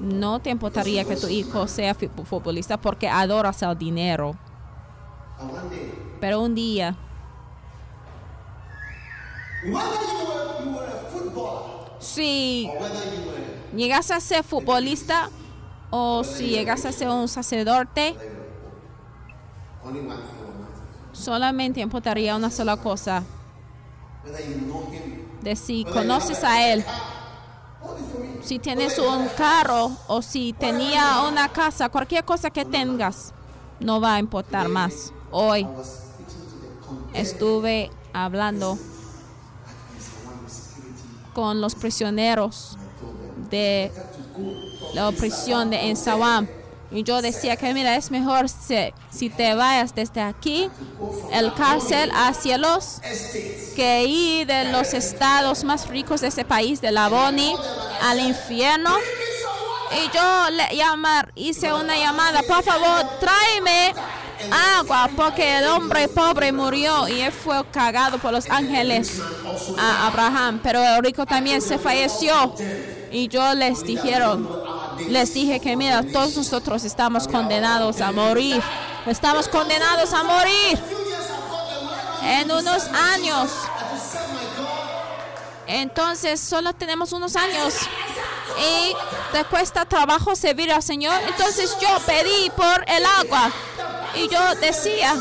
No 0.00 0.40
te 0.40 0.48
importaría 0.50 1.04
que 1.04 1.16
tu 1.16 1.28
hijo 1.28 1.68
sea 1.68 1.94
futbolista 1.94 2.80
porque 2.80 3.08
adoras 3.08 3.62
el 3.62 3.76
dinero. 3.76 4.34
Pero 6.20 6.40
un 6.40 6.54
día, 6.54 6.96
si 11.98 12.70
llegas 13.74 14.10
a 14.10 14.20
ser 14.20 14.42
futbolista 14.42 15.28
o 15.94 16.24
si 16.24 16.48
llegas 16.48 16.86
a 16.86 16.90
ser 16.90 17.08
un 17.10 17.28
sacerdote, 17.28 18.16
solamente 21.12 21.80
importaría 21.80 22.34
una 22.34 22.50
sola 22.50 22.78
cosa, 22.78 23.22
de 25.42 25.54
si 25.54 25.84
conoces 25.84 26.42
a 26.44 26.72
él, 26.72 26.82
si 28.42 28.58
tienes 28.58 28.98
un 28.98 29.28
carro 29.36 29.92
o 30.06 30.22
si 30.22 30.54
tenía 30.54 31.24
una 31.28 31.52
casa, 31.52 31.90
cualquier 31.90 32.24
cosa 32.24 32.48
que 32.48 32.64
tengas, 32.64 33.34
no 33.78 34.00
va 34.00 34.14
a 34.14 34.18
importar 34.18 34.70
más. 34.70 35.12
Hoy 35.30 35.68
estuve 37.12 37.90
hablando 38.14 38.78
con 41.34 41.60
los 41.60 41.74
prisioneros 41.74 42.78
de 43.50 43.92
la 44.94 45.08
opresión 45.08 45.70
de 45.70 45.88
Ensawam. 45.88 46.48
Y 46.90 47.04
yo 47.04 47.22
decía 47.22 47.56
que 47.56 47.72
mira, 47.72 47.96
es 47.96 48.10
mejor 48.10 48.50
si, 48.50 48.92
si 49.10 49.30
te 49.30 49.54
vayas 49.54 49.94
desde 49.94 50.20
aquí, 50.20 50.68
el 51.32 51.54
cárcel 51.54 52.10
hacia 52.14 52.58
los 52.58 53.00
que 53.74 54.04
ir 54.04 54.46
de 54.46 54.70
los 54.70 54.92
estados 54.92 55.64
más 55.64 55.88
ricos 55.88 56.20
de 56.20 56.28
ese 56.28 56.44
país, 56.44 56.82
de 56.82 56.92
la 56.92 57.08
Boni, 57.08 57.54
al 58.02 58.20
infierno. 58.20 58.94
Y 59.92 60.14
yo 60.14 60.50
le 60.50 60.76
llamar, 60.76 61.32
hice 61.34 61.72
una 61.72 61.96
llamada, 61.96 62.42
por 62.42 62.62
favor, 62.62 63.06
tráeme 63.18 63.94
agua, 64.78 65.08
porque 65.16 65.58
el 65.58 65.68
hombre 65.68 66.08
pobre 66.08 66.52
murió 66.52 67.08
y 67.08 67.20
él 67.20 67.32
fue 67.32 67.64
cagado 67.70 68.18
por 68.18 68.32
los 68.32 68.50
ángeles 68.50 69.20
a 69.78 70.08
Abraham, 70.08 70.60
pero 70.62 70.82
el 70.82 71.02
rico 71.02 71.24
también 71.24 71.62
se 71.62 71.78
falleció. 71.78 72.54
Y 73.10 73.28
yo 73.28 73.54
les 73.54 73.84
dijeron, 73.84 74.48
les 75.08 75.34
dije 75.34 75.60
que 75.60 75.76
mira, 75.76 76.02
todos 76.02 76.36
nosotros 76.36 76.84
estamos 76.84 77.28
condenados 77.28 78.00
a 78.00 78.12
morir. 78.12 78.62
Estamos 79.06 79.48
condenados 79.48 80.12
a 80.12 80.22
morir. 80.22 80.78
En 82.22 82.50
unos 82.50 82.84
años. 82.84 83.50
Entonces 85.66 86.40
solo 86.40 86.72
tenemos 86.74 87.12
unos 87.12 87.34
años 87.36 87.74
y 88.58 88.94
te 89.32 89.44
cuesta 89.44 89.84
trabajo 89.84 90.36
servir 90.36 90.72
al 90.72 90.82
Señor. 90.82 91.18
Entonces 91.26 91.76
yo 91.80 91.88
pedí 92.06 92.50
por 92.50 92.84
el 92.88 93.04
agua 93.04 93.50
y 94.14 94.28
yo 94.28 94.54
decía, 94.56 95.14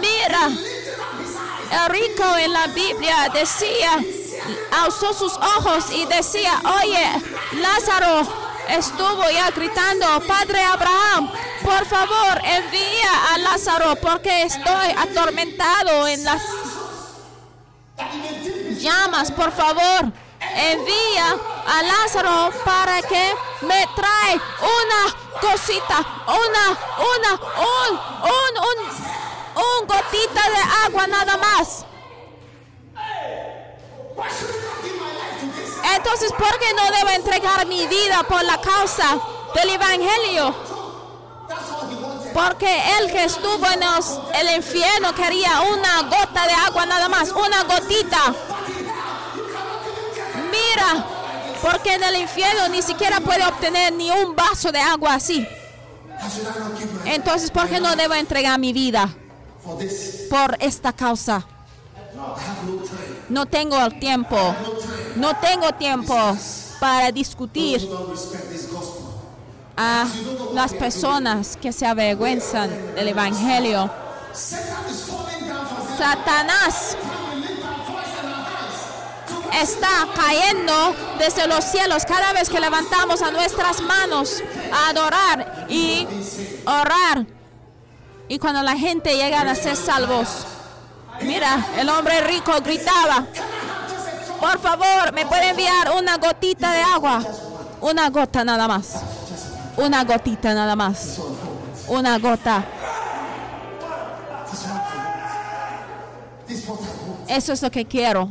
mira, 0.00 0.48
el 1.70 1.90
rico 1.90 2.36
en 2.38 2.52
la 2.52 2.66
Biblia 2.68 3.30
decía, 3.32 4.02
alzó 4.82 5.12
sus 5.12 5.34
ojos 5.34 5.86
y 5.92 6.04
decía, 6.06 6.60
oye, 6.82 7.22
Lázaro 7.60 8.47
estuvo 8.68 9.30
ya 9.30 9.50
gritando, 9.50 10.06
Padre 10.26 10.62
Abraham, 10.62 11.30
por 11.62 11.84
favor 11.86 12.40
envía 12.44 13.34
a 13.34 13.38
Lázaro 13.38 13.96
porque 13.96 14.42
estoy 14.42 14.90
atormentado 14.96 16.06
en 16.06 16.24
las 16.24 16.42
llamas, 18.78 19.32
por 19.32 19.52
favor, 19.52 20.12
envía 20.54 21.36
a 21.66 21.82
Lázaro 21.82 22.52
para 22.64 23.02
que 23.02 23.34
me 23.62 23.86
trae 23.94 24.34
una 24.60 25.14
cosita, 25.40 25.98
una, 26.26 26.78
una, 26.98 27.32
un, 27.58 27.98
un, 28.22 28.52
un, 28.68 29.08
un 29.56 29.86
gotita 29.86 30.42
de 30.50 30.86
agua 30.86 31.06
nada 31.06 31.36
más. 31.36 31.84
Entonces, 35.96 36.32
¿por 36.32 36.58
qué 36.58 36.72
no 36.74 36.90
debo 36.96 37.10
entregar 37.10 37.66
mi 37.66 37.86
vida 37.86 38.22
por 38.28 38.42
la 38.44 38.60
causa 38.60 39.18
del 39.54 39.70
Evangelio? 39.70 40.54
Porque 42.34 42.82
el 43.00 43.10
que 43.10 43.24
estuvo 43.24 43.66
en 43.66 43.82
el 44.46 44.56
infierno 44.56 45.14
quería 45.14 45.60
una 45.62 46.02
gota 46.02 46.46
de 46.46 46.52
agua 46.52 46.86
nada 46.86 47.08
más, 47.08 47.32
una 47.32 47.64
gotita. 47.64 48.34
Mira, 50.50 51.04
porque 51.62 51.94
en 51.94 52.04
el 52.04 52.16
infierno 52.16 52.68
ni 52.68 52.82
siquiera 52.82 53.20
puede 53.20 53.44
obtener 53.44 53.92
ni 53.92 54.10
un 54.10 54.36
vaso 54.36 54.70
de 54.70 54.80
agua 54.80 55.14
así. 55.14 55.46
Entonces, 57.04 57.50
¿por 57.50 57.68
qué 57.68 57.80
no 57.80 57.96
debo 57.96 58.14
entregar 58.14 58.58
mi 58.58 58.72
vida 58.72 59.08
por 60.30 60.56
esta 60.60 60.92
causa? 60.92 61.44
No 63.28 63.46
tengo 63.46 63.78
el 63.84 63.98
tiempo. 63.98 64.54
No 65.18 65.34
tengo 65.36 65.72
tiempo 65.72 66.14
para 66.78 67.10
discutir 67.10 67.88
a 69.76 70.06
las 70.54 70.72
personas 70.74 71.56
que 71.56 71.72
se 71.72 71.86
avergüenzan 71.86 72.94
del 72.94 73.08
Evangelio. 73.08 73.90
Satanás 75.98 76.96
está 79.60 80.06
cayendo 80.14 80.94
desde 81.18 81.48
los 81.48 81.64
cielos 81.64 82.04
cada 82.04 82.32
vez 82.32 82.48
que 82.48 82.60
levantamos 82.60 83.20
a 83.20 83.32
nuestras 83.32 83.80
manos 83.80 84.40
a 84.72 84.90
adorar 84.90 85.66
y 85.68 86.06
orar. 86.64 87.26
Y 88.28 88.38
cuando 88.38 88.62
la 88.62 88.76
gente 88.76 89.16
llega 89.16 89.40
a 89.40 89.54
ser 89.56 89.74
salvos, 89.74 90.46
mira, 91.22 91.66
el 91.76 91.88
hombre 91.88 92.20
rico 92.20 92.52
gritaba, 92.62 93.26
por 94.40 94.58
favor, 94.58 95.12
¿me 95.12 95.26
puede 95.26 95.50
enviar 95.50 95.92
una 95.96 96.16
gotita 96.16 96.72
de 96.72 96.82
agua? 96.82 97.24
Una 97.80 98.10
gota 98.10 98.44
nada 98.44 98.66
más. 98.68 99.02
Una 99.76 100.04
gotita 100.04 100.54
nada 100.54 100.74
más. 100.76 101.20
Una 101.88 102.18
gota. 102.18 102.64
Eso 107.28 107.52
es 107.52 107.62
lo 107.62 107.70
que 107.70 107.84
quiero. 107.84 108.30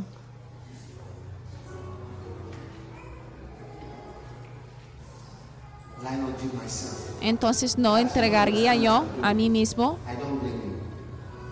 Entonces 7.20 7.78
no 7.78 7.98
entregaría 7.98 8.74
yo 8.74 9.04
a 9.22 9.34
mí 9.34 9.50
mismo. 9.50 9.98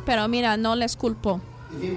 Pero 0.04 0.28
mira, 0.28 0.56
no 0.56 0.76
les 0.76 0.96
culpo 0.96 1.40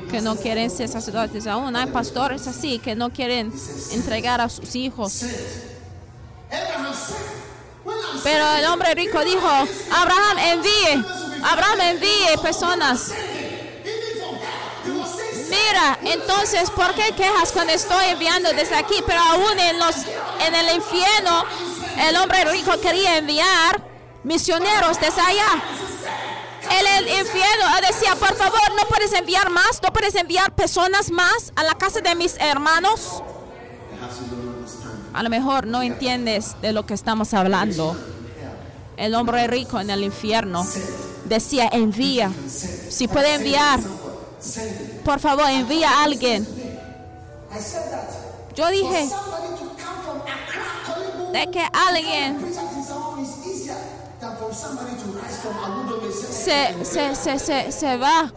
que 0.09 0.21
no 0.21 0.35
quieren 0.35 0.69
ser 0.69 0.89
sacerdotes. 0.89 1.47
Aún 1.47 1.75
hay 1.75 1.87
pastores 1.87 2.47
así 2.47 2.79
que 2.79 2.95
no 2.95 3.11
quieren 3.11 3.53
entregar 3.91 4.41
a 4.41 4.49
sus 4.49 4.75
hijos. 4.75 5.23
Pero 8.23 8.55
el 8.55 8.65
hombre 8.65 8.93
rico 8.95 9.23
dijo, 9.23 9.47
Abraham 9.91 10.37
envíe, 10.39 11.05
Abraham 11.43 11.81
envíe 11.81 12.37
personas. 12.41 13.13
Mira, 15.49 15.99
entonces, 16.03 16.69
¿por 16.69 16.93
qué 16.93 17.11
quejas 17.15 17.51
cuando 17.51 17.73
estoy 17.73 18.05
enviando 18.09 18.51
desde 18.53 18.75
aquí? 18.75 18.95
Pero 19.05 19.19
aún 19.19 19.59
en, 19.59 19.79
los, 19.79 19.95
en 20.45 20.55
el 20.55 20.75
infierno, 20.75 21.43
el 22.07 22.15
hombre 22.17 22.45
rico 22.45 22.79
quería 22.79 23.17
enviar 23.17 23.81
misioneros 24.23 24.99
desde 24.99 25.21
allá. 25.21 25.63
El 26.69 27.07
infierno 27.07 27.65
decía, 27.87 28.15
por 28.15 28.35
favor, 28.35 28.73
¿no 28.75 28.87
puedes 28.87 29.11
enviar 29.13 29.49
más? 29.49 29.81
¿No 29.81 29.91
puedes 29.91 30.13
enviar 30.15 30.53
personas 30.53 31.09
más 31.11 31.51
a 31.55 31.63
la 31.63 31.73
casa 31.73 31.99
de 32.01 32.15
mis 32.15 32.35
hermanos? 32.39 33.23
A 35.13 35.23
lo 35.23 35.29
mejor 35.29 35.65
no 35.65 35.81
entiendes 35.81 36.55
de 36.61 36.71
lo 36.71 36.85
que 36.85 36.93
estamos 36.93 37.33
hablando. 37.33 37.95
El 38.97 39.15
hombre 39.15 39.47
rico 39.47 39.79
en 39.79 39.89
el 39.89 40.03
infierno 40.03 40.65
decía, 41.25 41.69
envía. 41.71 42.31
Si 42.89 43.07
puede 43.07 43.35
enviar, 43.35 43.79
por 45.03 45.19
favor, 45.19 45.49
envía 45.49 45.89
a 45.89 46.03
alguien. 46.03 46.47
Yo 48.55 48.69
dije 48.69 49.09
de 51.31 51.51
que 51.51 51.63
alguien 51.71 52.37
se, 56.49 57.15
se, 57.15 57.39
se, 57.39 57.71
se, 57.71 57.97
va 57.97 58.31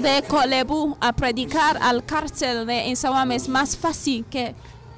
de 0.00 0.22
Colebu 0.22 0.96
a 1.00 1.12
predicar 1.12 1.78
al 1.82 2.04
cárcel 2.04 2.66
de 2.66 2.86
Insawam. 2.86 3.32
Es 3.32 3.48
más 3.48 3.76
fácil 3.76 4.24
que 4.30 4.54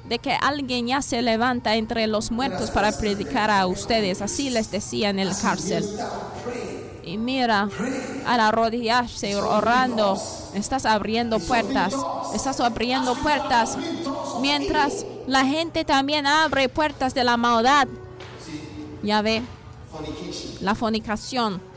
de 0.07 0.19
que 0.19 0.33
alguien 0.33 0.87
ya 0.87 1.01
se 1.01 1.21
levanta 1.21 1.75
entre 1.75 2.07
los 2.07 2.31
muertos 2.31 2.71
para 2.71 2.91
predicar 2.91 3.49
a 3.49 3.65
ustedes. 3.67 4.21
Así 4.21 4.49
les 4.49 4.71
decía 4.71 5.09
en 5.09 5.19
el 5.19 5.35
cárcel. 5.35 5.87
Y 7.03 7.17
mira, 7.17 7.69
al 8.25 8.39
arrodillarse 8.39 9.35
orando, 9.35 10.19
estás 10.53 10.85
abriendo 10.85 11.39
puertas, 11.39 11.93
estás 12.35 12.59
abriendo 12.59 13.15
puertas, 13.15 13.77
mientras 14.41 15.05
la 15.25 15.43
gente 15.43 15.85
también 15.85 16.27
abre 16.27 16.69
puertas 16.69 17.15
de 17.15 17.23
la 17.23 17.37
maldad. 17.37 17.87
Ya 19.01 19.21
ve, 19.21 19.41
la 20.61 20.75
fornicación 20.75 21.68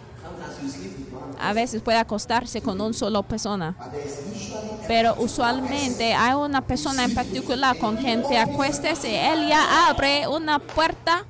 a 1.39 1.53
veces 1.53 1.83
puede 1.83 1.99
acostarse 1.99 2.61
con 2.61 2.81
una 2.81 2.93
sola 2.93 3.23
persona, 3.23 3.75
but 3.79 3.93
there's 3.93 4.19
usually 4.35 4.63
pero 4.87 5.15
usualmente 5.19 6.13
hay 6.13 6.35
una 6.35 6.61
persona 6.61 7.05
en 7.05 7.15
particular 7.15 7.79
con 7.79 7.97
quien 7.97 8.23
te 8.27 8.39
acuestes 8.39 9.05
y 9.05 9.15
él 9.15 9.49
ya 9.49 9.89
abre 9.89 10.27
una 10.29 10.59
puerta 10.59 11.25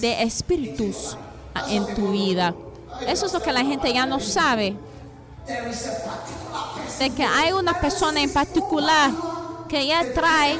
de 0.00 0.22
espíritus 0.22 1.16
en 1.68 1.94
tu 1.94 2.12
vida. 2.12 2.54
Eso 3.06 3.26
es 3.26 3.32
lo 3.32 3.40
que 3.40 3.52
la 3.52 3.64
gente 3.64 3.92
ya 3.92 4.06
no 4.06 4.20
sabe, 4.20 4.76
There 5.46 5.70
is 5.70 5.86
a 5.86 5.92
particular 6.04 6.74
person 6.74 6.98
de 6.98 7.10
que 7.14 7.22
hay 7.22 7.52
una 7.52 7.80
persona 7.80 8.20
en 8.20 8.32
particular 8.32 9.12
que 9.68 9.86
ya 9.86 10.12
trae, 10.12 10.58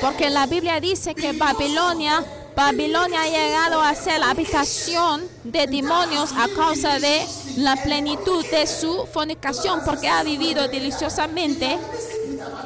porque 0.00 0.28
la 0.28 0.46
Biblia 0.46 0.80
dice 0.80 1.14
que 1.14 1.32
Babilonia, 1.32 2.24
Babilonia 2.54 3.22
ha 3.22 3.28
llegado 3.28 3.80
a 3.80 3.94
ser 3.94 4.20
la 4.20 4.30
habitación 4.30 5.22
de 5.44 5.66
demonios 5.66 6.32
a 6.32 6.48
causa 6.54 6.98
de 6.98 7.26
la 7.56 7.76
plenitud 7.76 8.44
de 8.46 8.66
su 8.66 9.06
fornicación, 9.12 9.80
porque 9.84 10.08
ha 10.08 10.22
vivido 10.22 10.68
deliciosamente. 10.68 11.78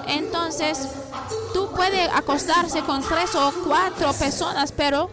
Entonces, 0.09 0.79
tú 1.53 1.69
puedes 1.75 2.09
acostarse 2.13 2.81
con 2.83 3.03
tres 3.03 3.35
o 3.37 3.53
cuatro 3.67 4.13
personas, 4.13 4.73
pero 4.73 5.09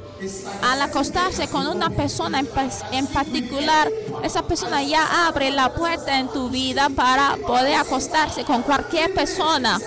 al 0.63 0.81
acostarse 0.81 1.47
con 1.47 1.67
una 1.67 1.89
persona 1.89 2.39
en, 2.39 2.49
en 2.91 3.07
particular, 3.07 3.91
esa 4.23 4.41
persona 4.41 4.81
ya 4.81 5.27
abre 5.27 5.51
la 5.51 5.73
puerta 5.73 6.19
en 6.19 6.29
tu 6.29 6.49
vida 6.49 6.89
para 6.89 7.37
poder 7.45 7.75
acostarse 7.75 8.43
con 8.43 8.63
cualquier 8.63 9.13
persona. 9.13 9.79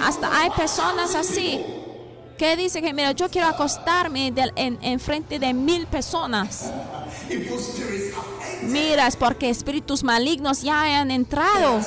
Hasta 0.00 0.38
hay 0.38 0.50
personas 0.50 1.14
así 1.16 1.75
que 2.38 2.56
dicen 2.56 2.84
que, 2.84 2.92
mira, 2.92 3.12
yo 3.12 3.28
quiero 3.30 3.48
acostarme 3.48 4.30
del- 4.32 4.52
en, 4.56 4.78
en 4.82 5.00
frente 5.00 5.38
de 5.38 5.52
mil 5.54 5.86
personas. 5.86 6.70
Evil 7.28 7.58
spirits 7.58 8.14
have 8.16 8.26
entered 8.52 8.70
Mira, 8.70 9.06
es 9.06 9.16
porque 9.16 9.50
espíritus 9.50 10.02
malignos 10.04 10.62
ya 10.62 11.00
han 11.00 11.10
entrado. 11.10 11.80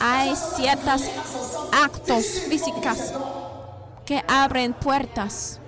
Hay 0.00 0.34
ciertos 0.56 1.02
actos 1.72 2.24
físicos 2.48 2.98
que 4.04 4.22
abren 4.28 4.74
puertas. 4.74 5.58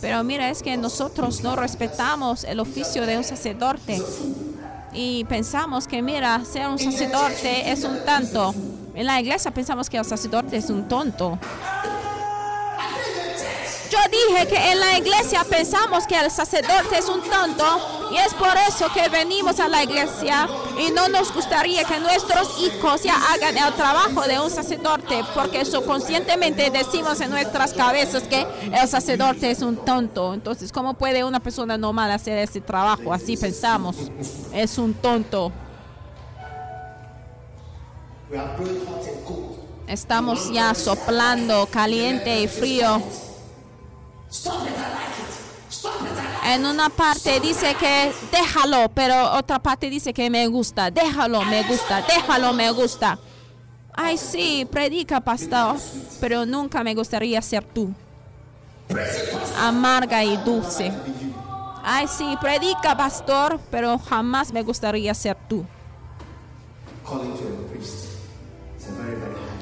Pero 0.00 0.22
mira, 0.22 0.50
es 0.50 0.62
que 0.62 0.76
nosotros 0.76 1.42
no 1.42 1.56
respetamos 1.56 2.44
el 2.44 2.60
oficio 2.60 3.04
de 3.06 3.16
un 3.16 3.24
sacerdote. 3.24 4.00
Y 4.92 5.24
pensamos 5.24 5.86
que, 5.88 6.02
mira, 6.02 6.44
ser 6.44 6.68
un 6.68 6.78
sacerdote 6.78 7.70
es 7.72 7.84
un 7.84 8.04
tanto. 8.04 8.54
En 8.98 9.06
la 9.06 9.20
iglesia 9.20 9.52
pensamos 9.52 9.88
que 9.88 9.96
el 9.96 10.04
sacerdote 10.04 10.56
es 10.56 10.70
un 10.70 10.88
tonto. 10.88 11.38
Yo 13.92 13.98
dije 14.10 14.48
que 14.48 14.72
en 14.72 14.80
la 14.80 14.98
iglesia 14.98 15.44
pensamos 15.48 16.04
que 16.04 16.18
el 16.18 16.28
sacerdote 16.32 16.98
es 16.98 17.08
un 17.08 17.20
tonto 17.22 18.10
y 18.10 18.16
es 18.16 18.34
por 18.34 18.56
eso 18.68 18.92
que 18.92 19.08
venimos 19.08 19.60
a 19.60 19.68
la 19.68 19.84
iglesia 19.84 20.48
y 20.80 20.90
no 20.90 21.08
nos 21.08 21.32
gustaría 21.32 21.84
que 21.84 22.00
nuestros 22.00 22.60
hijos 22.60 23.04
ya 23.04 23.14
hagan 23.32 23.56
el 23.56 23.72
trabajo 23.74 24.22
de 24.22 24.40
un 24.40 24.50
sacerdote 24.50 25.24
porque 25.32 25.64
subconscientemente 25.64 26.68
decimos 26.68 27.20
en 27.20 27.30
nuestras 27.30 27.74
cabezas 27.74 28.24
que 28.24 28.44
el 28.64 28.88
sacerdote 28.88 29.52
es 29.52 29.62
un 29.62 29.76
tonto. 29.76 30.34
Entonces, 30.34 30.72
¿cómo 30.72 30.94
puede 30.94 31.22
una 31.22 31.38
persona 31.38 31.78
normal 31.78 32.10
hacer 32.10 32.36
ese 32.38 32.60
trabajo? 32.60 33.12
Así 33.12 33.36
pensamos. 33.36 33.94
Es 34.52 34.76
un 34.76 34.92
tonto. 34.92 35.52
Estamos 39.86 40.52
ya 40.52 40.74
soplando 40.74 41.66
caliente 41.66 42.42
y 42.42 42.48
frío. 42.48 43.00
En 46.44 46.66
una 46.66 46.90
parte 46.90 47.40
dice 47.40 47.74
que 47.74 48.12
déjalo, 48.30 48.90
pero 48.94 49.32
otra 49.32 49.58
parte 49.58 49.88
dice 49.88 50.12
que 50.12 50.28
me 50.28 50.46
gusta. 50.46 50.90
Déjalo, 50.90 51.42
me 51.44 51.62
gusta. 51.62 52.02
Déjalo, 52.02 52.52
me 52.52 52.70
gusta. 52.70 53.18
Ay, 53.94 54.16
sí, 54.18 54.66
predica, 54.70 55.20
pastor, 55.20 55.76
pero 56.20 56.46
nunca 56.46 56.84
me 56.84 56.94
gustaría 56.94 57.40
ser 57.42 57.64
tú. 57.64 57.92
Amarga 59.58 60.22
y 60.22 60.36
dulce. 60.38 60.92
Ay, 61.82 62.06
sí, 62.06 62.36
predica, 62.40 62.96
pastor, 62.96 63.58
pero 63.70 63.98
jamás 63.98 64.52
me 64.52 64.62
gustaría 64.62 65.14
ser 65.14 65.36
tú. 65.48 65.64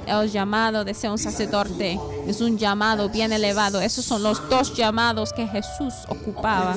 El 0.06 0.30
llamado 0.30 0.84
de 0.84 0.94
ser 0.94 1.10
un 1.10 1.18
sacerdote 1.18 1.98
es 2.26 2.40
un 2.40 2.56
llamado 2.56 3.08
bien 3.08 3.32
elevado. 3.32 3.80
Esos 3.80 4.04
son 4.04 4.22
los 4.22 4.48
dos 4.48 4.74
llamados 4.74 5.32
que 5.32 5.46
Jesús 5.46 5.94
ocupaba. 6.08 6.76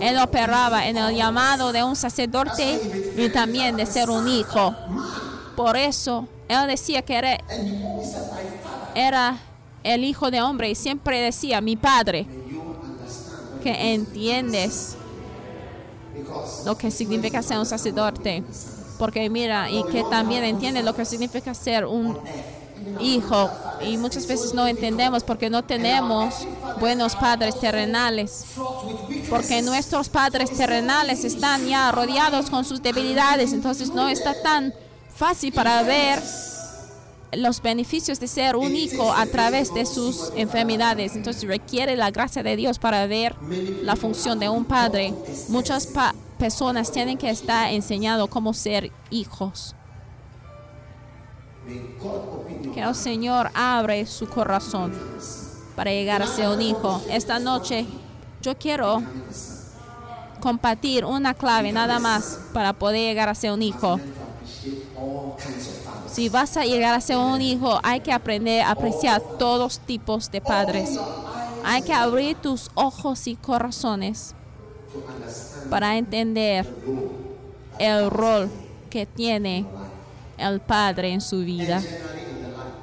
Él 0.00 0.18
operaba 0.18 0.88
en 0.88 0.96
el 0.96 1.14
llamado 1.14 1.72
de 1.72 1.84
un 1.84 1.94
sacerdote 1.94 3.14
y 3.16 3.28
también 3.28 3.76
de 3.76 3.86
ser 3.86 4.10
un 4.10 4.26
hijo. 4.28 4.74
Por 5.56 5.76
eso, 5.76 6.26
él 6.48 6.66
decía 6.66 7.02
que 7.02 7.38
era 8.94 9.38
el 9.84 10.04
hijo 10.04 10.30
de 10.30 10.42
hombre 10.42 10.70
y 10.70 10.74
siempre 10.74 11.20
decía, 11.20 11.60
mi 11.60 11.76
padre, 11.76 12.26
que 13.62 13.94
entiendes 13.94 14.96
lo 16.64 16.76
que 16.76 16.90
significa 16.90 17.42
ser 17.42 17.58
un 17.58 17.66
sacerdote. 17.66 18.42
Porque 18.98 19.28
mira, 19.30 19.70
y 19.70 19.84
que 19.84 20.02
también 20.10 20.44
entiende 20.44 20.82
lo 20.82 20.94
que 20.94 21.04
significa 21.04 21.54
ser 21.54 21.86
un 21.86 22.18
hijo. 23.00 23.50
Y 23.80 23.96
muchas 23.96 24.26
veces 24.26 24.54
no 24.54 24.66
entendemos 24.66 25.22
porque 25.22 25.48
no 25.50 25.62
tenemos 25.62 26.34
buenos 26.80 27.14
padres 27.14 27.58
terrenales. 27.60 28.44
Porque 29.30 29.62
nuestros 29.62 30.08
padres 30.08 30.50
terrenales 30.50 31.24
están 31.24 31.66
ya 31.66 31.92
rodeados 31.92 32.50
con 32.50 32.64
sus 32.64 32.82
debilidades. 32.82 33.52
Entonces 33.52 33.90
no 33.92 34.08
está 34.08 34.34
tan 34.42 34.72
fácil 35.14 35.52
para 35.52 35.82
ver 35.82 36.20
los 37.32 37.60
beneficios 37.60 38.18
de 38.20 38.26
ser 38.26 38.56
un 38.56 38.74
hijo 38.74 39.12
a 39.12 39.26
través 39.26 39.72
de 39.74 39.84
sus 39.84 40.32
enfermedades. 40.34 41.14
Entonces 41.14 41.46
requiere 41.46 41.94
la 41.94 42.10
gracia 42.10 42.42
de 42.42 42.56
Dios 42.56 42.78
para 42.78 43.06
ver 43.06 43.36
la 43.82 43.96
función 43.96 44.38
de 44.40 44.48
un 44.48 44.64
padre. 44.64 45.12
Muchas 45.48 45.86
pa- 45.86 46.14
personas 46.38 46.90
tienen 46.90 47.18
que 47.18 47.28
estar 47.28 47.72
enseñados 47.72 48.28
cómo 48.28 48.54
ser 48.54 48.90
hijos. 49.10 49.74
Que 52.72 52.80
el 52.80 52.94
Señor 52.94 53.50
abre 53.52 54.06
su 54.06 54.26
corazón 54.28 54.92
para 55.76 55.90
llegar 55.90 56.22
a 56.22 56.26
ser 56.26 56.48
un 56.48 56.62
hijo. 56.62 57.02
Esta 57.10 57.38
noche 57.38 57.86
yo 58.40 58.56
quiero 58.56 59.02
compartir 60.40 61.04
una 61.04 61.34
clave 61.34 61.72
nada 61.72 61.98
más 61.98 62.40
para 62.54 62.72
poder 62.72 63.00
llegar 63.00 63.28
a 63.28 63.34
ser 63.34 63.52
un 63.52 63.62
hijo. 63.62 64.00
Si 66.06 66.28
vas 66.28 66.56
a 66.56 66.64
llegar 66.64 66.94
a 66.94 67.00
ser 67.00 67.18
un 67.18 67.42
hijo, 67.42 67.78
hay 67.82 68.00
que 68.00 68.12
aprender 68.12 68.62
a 68.62 68.70
apreciar 68.70 69.20
todos 69.38 69.78
tipos 69.80 70.30
de 70.30 70.40
padres. 70.40 70.98
Hay 71.64 71.82
que 71.82 71.92
abrir 71.92 72.36
tus 72.36 72.70
ojos 72.74 73.26
y 73.26 73.36
corazones 73.36 74.34
para 75.70 75.96
entender 75.96 76.66
el 77.78 78.10
rol 78.10 78.50
que 78.90 79.06
tiene 79.06 79.66
el 80.36 80.60
padre 80.60 81.12
en 81.12 81.20
su 81.20 81.40
vida. 81.40 81.82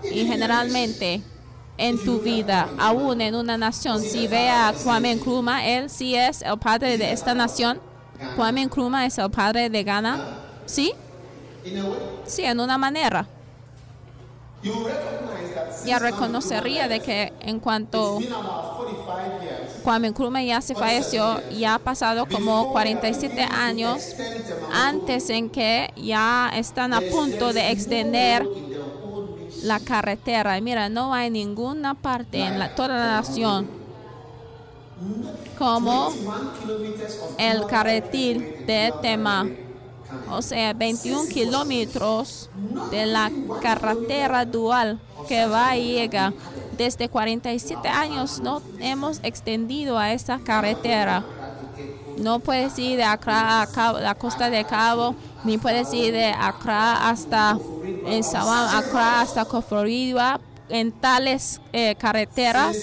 Y 0.03 0.25
generalmente 0.25 1.21
en 1.77 2.03
tu 2.03 2.19
vida, 2.19 2.69
aún 2.77 3.21
en 3.21 3.35
una 3.35 3.57
nación, 3.57 4.01
si 4.01 4.27
ve 4.27 4.49
a 4.49 4.73
Kwame 4.83 5.15
Nkrumah, 5.15 5.65
él 5.65 5.89
sí 5.89 6.15
es 6.15 6.41
el 6.41 6.57
padre 6.57 6.97
de 6.97 7.11
esta 7.11 7.33
nación. 7.33 7.81
Kwame 8.35 8.65
Nkrumah 8.65 9.05
es 9.05 9.17
el 9.17 9.29
padre 9.29 9.69
de 9.69 9.83
Ghana. 9.83 10.39
¿Sí? 10.65 10.93
Sí, 12.25 12.43
en 12.43 12.59
una 12.59 12.77
manera. 12.77 13.27
Ya 15.85 15.99
reconocería 15.99 16.87
de 16.87 16.99
que 16.99 17.33
en 17.41 17.59
cuanto 17.59 18.19
Kwame 19.85 20.09
Nkrumah 20.09 20.43
ya 20.43 20.61
se 20.61 20.73
falleció, 20.73 21.39
ya 21.51 21.75
ha 21.75 21.79
pasado 21.79 22.25
como 22.25 22.71
47 22.71 23.39
años 23.43 24.15
antes 24.73 25.29
en 25.29 25.47
que 25.47 25.93
ya 25.95 26.51
están 26.55 26.91
a 26.91 27.01
punto 27.01 27.53
de 27.53 27.69
extender 27.69 28.47
la 29.61 29.79
carretera. 29.79 30.59
Mira, 30.59 30.89
no 30.89 31.13
hay 31.13 31.29
ninguna 31.29 31.93
parte 31.93 32.39
en 32.39 32.55
toda 32.75 32.87
la 32.87 33.07
nación 33.17 33.67
como 35.55 36.11
el 37.37 37.67
carretil 37.67 38.65
de 38.65 38.91
Tema. 39.03 39.47
O 40.31 40.41
sea, 40.41 40.73
21 40.73 41.29
kilómetros 41.29 42.49
de 42.89 43.05
la 43.05 43.31
carretera 43.61 44.45
dual 44.45 44.99
que 45.27 45.45
va 45.45 45.77
y 45.77 45.93
llega. 45.93 46.33
Desde 46.77 47.07
47 47.09 47.87
años 47.87 48.39
no 48.41 48.61
hemos 48.79 49.19
extendido 49.23 49.97
a 49.97 50.11
esa 50.13 50.39
carretera. 50.39 51.23
No 52.17 52.39
puedes 52.39 52.77
ir 52.79 52.97
de 52.97 53.03
Accra 53.03 53.63
a 53.63 53.93
la 53.93 54.15
costa 54.15 54.49
de 54.49 54.65
Cabo, 54.65 55.15
ni 55.43 55.57
puedes 55.57 55.93
ir 55.93 56.13
de 56.13 56.25
Accra 56.25 57.09
hasta 57.09 57.57
en 58.05 58.23
Sabam, 58.23 58.75
Accra 58.75 59.21
hasta 59.21 59.45
Coforiwa, 59.45 60.39
en 60.69 60.91
tales 60.91 61.61
eh, 61.73 61.95
carreteras 61.95 62.75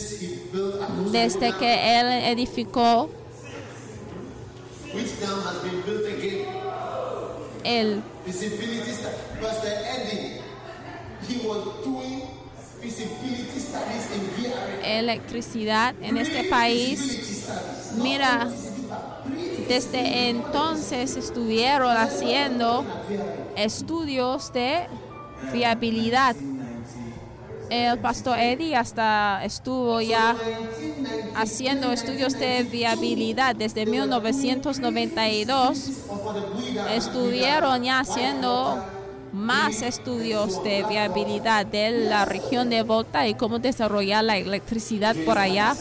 desde 1.10 1.52
que 1.56 2.00
él 2.00 2.06
edificó. 2.26 3.10
El 7.64 8.02
electricidad 14.98 15.94
en 16.02 16.16
este 16.16 16.44
país. 16.44 17.46
Mira, 18.02 18.48
desde 19.68 20.28
entonces 20.28 21.16
estuvieron 21.16 21.96
haciendo 21.96 22.84
estudios 23.56 24.52
de 24.52 24.86
viabilidad. 25.52 26.36
El 27.70 27.98
pastor 28.00 28.38
Eddie 28.38 28.76
hasta 28.76 29.42
estuvo 29.44 30.00
ya 30.02 30.36
haciendo 31.34 31.90
estudios 31.90 32.38
de 32.38 32.64
viabilidad 32.64 33.56
desde 33.56 33.86
1992. 33.86 35.90
Estuvieron 36.90 37.82
ya 37.82 38.00
haciendo 38.00 38.84
más 39.32 39.82
estudios 39.82 40.62
de 40.62 40.84
viabilidad 40.84 41.64
de 41.66 41.90
la 42.08 42.24
región 42.24 42.68
de 42.70 42.82
Volta 42.82 43.26
y 43.26 43.34
cómo 43.34 43.58
desarrollar 43.58 44.24
la 44.24 44.36
electricidad 44.36 45.16
por 45.24 45.38
allá. 45.38 45.74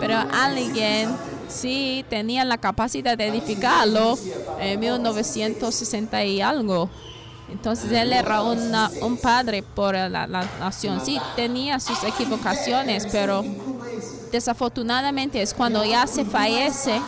Pero 0.00 0.16
alguien 0.32 1.16
sí 1.48 2.04
tenía 2.10 2.44
la 2.44 2.58
capacidad 2.58 3.16
de 3.16 3.28
edificarlo 3.28 4.18
en 4.60 4.80
1960 4.80 6.24
y 6.24 6.40
algo. 6.40 6.90
Entonces 7.50 7.92
él 7.92 8.12
era 8.12 8.42
una- 8.42 8.90
un 9.02 9.16
padre 9.16 9.62
por 9.62 9.94
la, 9.94 10.08
la 10.26 10.44
nación. 10.58 11.00
Sí, 11.04 11.20
tenía 11.36 11.78
sus 11.78 12.02
equivocaciones, 12.02 13.06
pero 13.12 13.44
desafortunadamente 14.32 15.40
es 15.40 15.54
cuando 15.54 15.84
ya 15.84 16.06
se 16.08 16.24
fallece, 16.24 17.00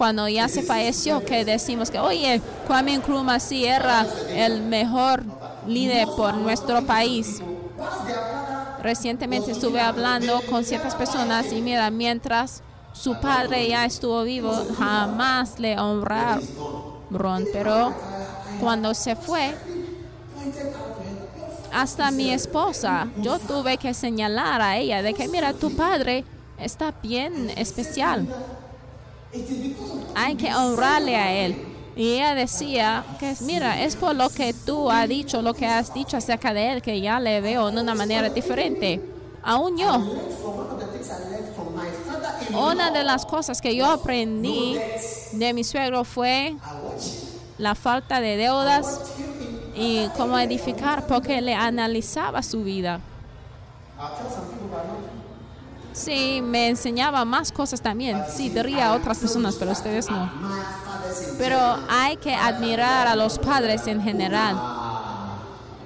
cuando 0.00 0.26
ya 0.30 0.48
se 0.48 0.62
falleció, 0.62 1.22
que 1.22 1.44
decimos 1.44 1.90
que, 1.90 1.98
oye, 1.98 2.40
Kwame 2.66 2.96
Nkrumah 2.96 3.38
sí 3.38 3.66
era 3.66 4.06
el 4.30 4.62
mejor 4.62 5.22
líder 5.66 6.08
por 6.16 6.32
nuestro 6.38 6.86
país. 6.86 7.42
Recientemente 8.82 9.50
estuve 9.52 9.78
hablando 9.78 10.40
con 10.48 10.64
ciertas 10.64 10.94
personas 10.94 11.52
y 11.52 11.60
mira, 11.60 11.90
mientras 11.90 12.62
su 12.94 13.20
padre 13.20 13.68
ya 13.68 13.84
estuvo 13.84 14.22
vivo, 14.22 14.54
jamás 14.78 15.60
le 15.60 15.78
honraron, 15.78 17.44
pero 17.52 17.92
cuando 18.58 18.94
se 18.94 19.16
fue, 19.16 19.54
hasta 21.74 22.10
mi 22.10 22.30
esposa, 22.30 23.06
yo 23.18 23.38
tuve 23.38 23.76
que 23.76 23.92
señalar 23.92 24.62
a 24.62 24.78
ella 24.78 25.02
de 25.02 25.12
que, 25.12 25.28
mira, 25.28 25.52
tu 25.52 25.76
padre 25.76 26.24
está 26.58 26.94
bien 27.02 27.50
especial. 27.54 28.26
Hay 30.14 30.34
que 30.36 30.52
honrarle 30.54 31.16
a 31.16 31.32
él. 31.32 31.66
Y 31.96 32.14
ella 32.14 32.34
decía 32.34 33.04
que, 33.18 33.34
mira, 33.40 33.82
es 33.82 33.96
por 33.96 34.14
lo 34.14 34.30
que 34.30 34.54
tú 34.54 34.90
has 34.90 35.08
dicho, 35.08 35.42
lo 35.42 35.54
que 35.54 35.66
has 35.66 35.92
dicho 35.92 36.16
acerca 36.16 36.54
de 36.54 36.72
él, 36.72 36.82
que 36.82 37.00
ya 37.00 37.20
le 37.20 37.40
veo 37.40 37.70
de 37.70 37.80
una 37.80 37.94
manera 37.94 38.28
diferente. 38.30 39.00
Aún 39.42 39.76
yo. 39.76 39.98
Una 42.56 42.90
de 42.90 43.04
las 43.04 43.26
cosas 43.26 43.60
que 43.60 43.74
yo 43.76 43.86
aprendí 43.86 44.78
de 45.32 45.52
mi 45.52 45.64
suegro 45.64 46.04
fue 46.04 46.56
la 47.58 47.74
falta 47.74 48.20
de 48.20 48.36
deudas 48.36 49.00
y 49.76 50.08
cómo 50.16 50.38
edificar, 50.38 51.06
porque 51.06 51.40
le 51.40 51.54
analizaba 51.54 52.42
su 52.42 52.64
vida. 52.64 53.00
Sí, 55.92 56.40
me 56.42 56.68
enseñaba 56.68 57.24
más 57.24 57.50
cosas 57.52 57.80
también. 57.80 58.22
Sí, 58.28 58.48
diría 58.48 58.88
a 58.88 58.94
otras 58.94 59.18
personas, 59.18 59.56
pero 59.56 59.72
ustedes 59.72 60.08
no. 60.10 60.30
Pero 61.38 61.58
hay 61.88 62.16
que 62.16 62.34
admirar 62.34 63.06
a 63.06 63.16
los 63.16 63.38
padres 63.38 63.86
en 63.86 64.00
general. 64.02 64.56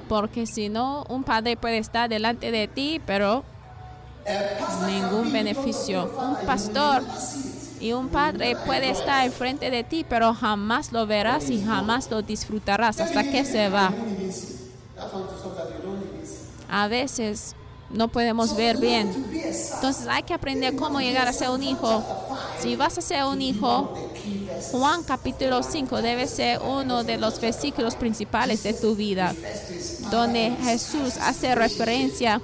Porque 0.09 0.46
si 0.46 0.68
no, 0.68 1.05
un 1.09 1.24
padre 1.24 1.57
puede 1.57 1.78
estar 1.78 2.09
delante 2.09 2.50
de 2.50 2.68
ti, 2.68 3.00
pero 3.07 3.44
ningún 4.86 5.32
beneficio. 5.32 6.11
Un 6.18 6.46
pastor 6.46 7.02
y 7.80 7.92
un 7.92 8.09
padre 8.09 8.57
puede 8.66 8.90
estar 8.90 9.24
enfrente 9.24 9.70
de 9.70 9.84
ti, 9.84 10.05
pero 10.09 10.34
jamás 10.34 10.92
lo 10.92 11.07
verás 11.07 11.50
y 11.50 11.62
jamás 11.62 12.11
lo 12.11 12.22
disfrutarás 12.22 13.00
hasta 13.00 13.24
que 13.24 13.44
se 13.44 13.68
va. 13.68 13.92
A 16.70 16.88
veces 16.88 17.55
no 17.95 18.09
podemos 18.09 18.57
ver 18.57 18.78
bien. 18.78 19.11
Entonces 19.74 20.07
hay 20.09 20.22
que 20.22 20.34
aprender 20.34 20.76
cómo 20.76 21.01
llegar 21.01 21.28
a 21.28 21.32
ser 21.32 21.51
un 21.51 21.62
hijo. 21.62 22.05
Si 22.61 22.76
vas 22.76 22.99
a 22.99 23.01
ser 23.01 23.24
un 23.24 23.40
hijo, 23.40 23.95
Juan 24.72 25.03
capítulo 25.03 25.62
5 25.62 26.03
debe 26.03 26.26
ser 26.26 26.61
uno 26.61 27.05
de 27.05 27.18
los 27.18 27.40
versículos 27.40 27.95
principales 27.95 28.62
de 28.62 28.74
tu 28.74 28.95
vida, 28.95 29.34
donde 30.11 30.57
Jesús 30.62 31.16
hace 31.20 31.55
referencia 31.55 32.40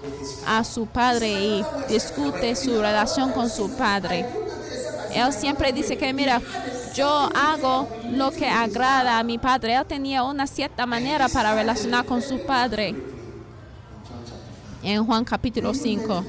a 0.47 0.65
su 0.65 0.87
Padre 0.87 1.31
y 1.31 1.65
discute 1.89 2.55
su 2.57 2.81
relación 2.81 3.33
con 3.33 3.51
su 3.51 3.71
Padre. 3.71 4.27
Él 5.15 5.33
siempre 5.33 5.73
dice 5.73 5.97
que, 5.97 6.13
mira, 6.13 6.41
yo 6.95 7.29
hago 7.35 7.89
lo 8.13 8.31
que 8.31 8.49
agrada 8.49 9.19
a 9.19 9.25
mi 9.25 9.39
Padre. 9.39 9.75
Él 9.75 9.87
tenía 9.87 10.23
una 10.23 10.47
cierta 10.47 10.87
manera 10.87 11.29
para 11.29 11.55
relacionar 11.55 12.05
con 12.05 12.23
su 12.23 12.45
Padre. 12.47 12.95
En 14.83 15.05
Juan 15.05 15.25
capítulo 15.25 15.75
5 15.75 16.25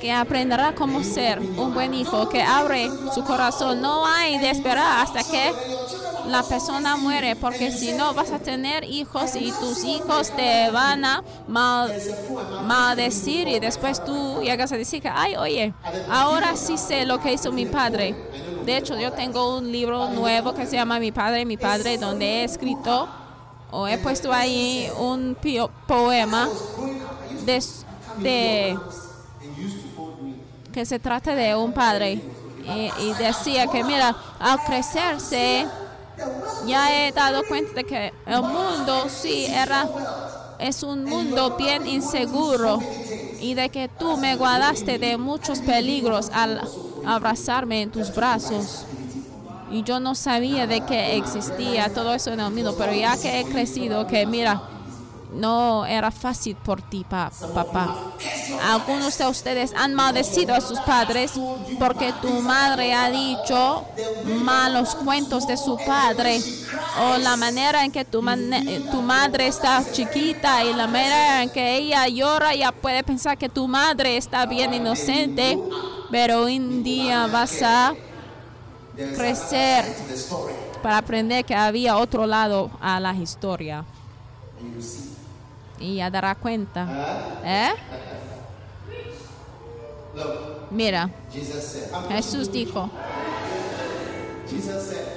que 0.00 0.12
aprenderá 0.12 0.74
cómo 0.74 1.02
ser 1.02 1.40
un 1.40 1.74
buen 1.74 1.92
hijo, 1.92 2.28
que 2.28 2.42
abre 2.42 2.88
su 3.14 3.24
corazón. 3.24 3.80
No 3.80 4.06
hay 4.06 4.38
de 4.38 4.50
esperar 4.50 5.02
hasta 5.02 5.24
que 5.24 5.52
la 6.26 6.42
persona 6.42 6.96
muere, 6.96 7.36
porque 7.36 7.72
si 7.72 7.92
no 7.92 8.14
vas 8.14 8.30
a 8.30 8.38
tener 8.38 8.84
hijos 8.84 9.34
y 9.34 9.50
tus 9.52 9.84
hijos 9.84 10.30
te 10.36 10.70
van 10.70 11.04
a 11.04 11.24
mal, 11.46 11.92
maldecir 12.64 13.48
y 13.48 13.58
después 13.58 14.04
tú 14.04 14.40
llegas 14.42 14.70
a 14.72 14.76
decir 14.76 15.02
que, 15.02 15.08
ay, 15.08 15.36
oye, 15.36 15.74
ahora 16.10 16.54
sí 16.56 16.76
sé 16.78 17.04
lo 17.06 17.20
que 17.20 17.32
hizo 17.32 17.50
mi 17.50 17.66
padre. 17.66 18.14
De 18.64 18.76
hecho, 18.76 18.98
yo 18.98 19.12
tengo 19.12 19.56
un 19.56 19.72
libro 19.72 20.10
nuevo 20.10 20.54
que 20.54 20.66
se 20.66 20.76
llama 20.76 21.00
Mi 21.00 21.10
padre, 21.10 21.44
mi 21.44 21.56
padre, 21.56 21.96
donde 21.96 22.26
he 22.26 22.44
escrito 22.44 23.08
o 23.70 23.88
he 23.88 23.98
puesto 23.98 24.32
ahí 24.32 24.88
un 24.98 25.36
poema 25.86 26.48
de, 28.18 28.78
que 30.72 30.84
se 30.84 30.98
trata 30.98 31.34
de 31.34 31.54
un 31.56 31.72
padre. 31.72 32.20
Y, 32.64 32.90
y 33.02 33.14
decía 33.14 33.66
que 33.66 33.82
mira 33.82 34.14
al 34.38 34.62
crecerse 34.64 35.66
ya 36.66 37.06
he 37.06 37.12
dado 37.12 37.42
cuenta 37.48 37.72
de 37.72 37.84
que 37.84 38.12
el 38.26 38.42
mundo 38.42 39.08
sí 39.08 39.46
era 39.46 39.88
es 40.58 40.82
un 40.82 41.04
mundo 41.04 41.56
bien 41.56 41.86
inseguro 41.86 42.80
y 43.40 43.54
de 43.54 43.68
que 43.68 43.88
tú 43.88 44.16
me 44.16 44.36
guardaste 44.36 44.98
de 44.98 45.16
muchos 45.16 45.60
peligros 45.60 46.30
al 46.32 46.60
abrazarme 47.06 47.82
en 47.82 47.90
tus 47.90 48.12
brazos. 48.14 48.84
Y 49.70 49.82
yo 49.84 50.00
no 50.00 50.14
sabía 50.14 50.66
de 50.66 50.80
que 50.80 51.16
existía 51.16 51.92
todo 51.92 52.12
eso 52.14 52.32
en 52.32 52.40
el 52.40 52.50
mundo 52.50 52.74
pero 52.76 52.92
ya 52.92 53.16
que 53.16 53.40
he 53.40 53.44
crecido 53.44 54.06
que 54.06 54.26
mira 54.26 54.62
no 55.32 55.84
era 55.86 56.10
fácil 56.10 56.56
por 56.56 56.80
ti, 56.82 57.04
pa- 57.08 57.30
papá. 57.54 57.94
Algunos 58.70 59.18
de 59.18 59.26
ustedes 59.26 59.72
han 59.76 59.94
maldecido 59.94 60.54
a 60.54 60.60
sus 60.60 60.80
padres 60.80 61.32
porque 61.78 62.12
tu 62.22 62.30
madre 62.40 62.94
ha 62.94 63.10
dicho 63.10 63.84
malos 64.42 64.94
cuentos 64.94 65.46
de 65.46 65.56
su 65.56 65.76
padre 65.86 66.40
o 67.02 67.18
la 67.18 67.36
manera 67.36 67.84
en 67.84 67.92
que 67.92 68.04
tu, 68.04 68.20
tu 68.90 69.02
madre 69.02 69.46
está 69.48 69.84
chiquita 69.92 70.64
y 70.64 70.72
la 70.72 70.86
manera 70.86 71.42
en 71.42 71.50
que 71.50 71.76
ella 71.76 72.08
llora, 72.08 72.54
ya 72.54 72.72
puede 72.72 73.02
pensar 73.02 73.36
que 73.36 73.48
tu 73.48 73.68
madre 73.68 74.16
está 74.16 74.46
bien 74.46 74.72
inocente, 74.74 75.58
pero 76.10 76.44
un 76.46 76.82
día 76.82 77.26
vas 77.26 77.60
a 77.62 77.94
crecer 79.16 79.84
para 80.82 80.98
aprender 80.98 81.44
que 81.44 81.54
había 81.54 81.96
otro 81.98 82.26
lado 82.26 82.70
a 82.80 82.98
la 82.98 83.14
historia 83.14 83.84
y 85.80 85.96
ya 85.96 86.10
dará 86.10 86.34
cuenta. 86.34 86.86
¿Eh? 87.44 87.72
Mira, 90.70 91.10
Jesús 92.08 92.50
dijo, 92.50 92.90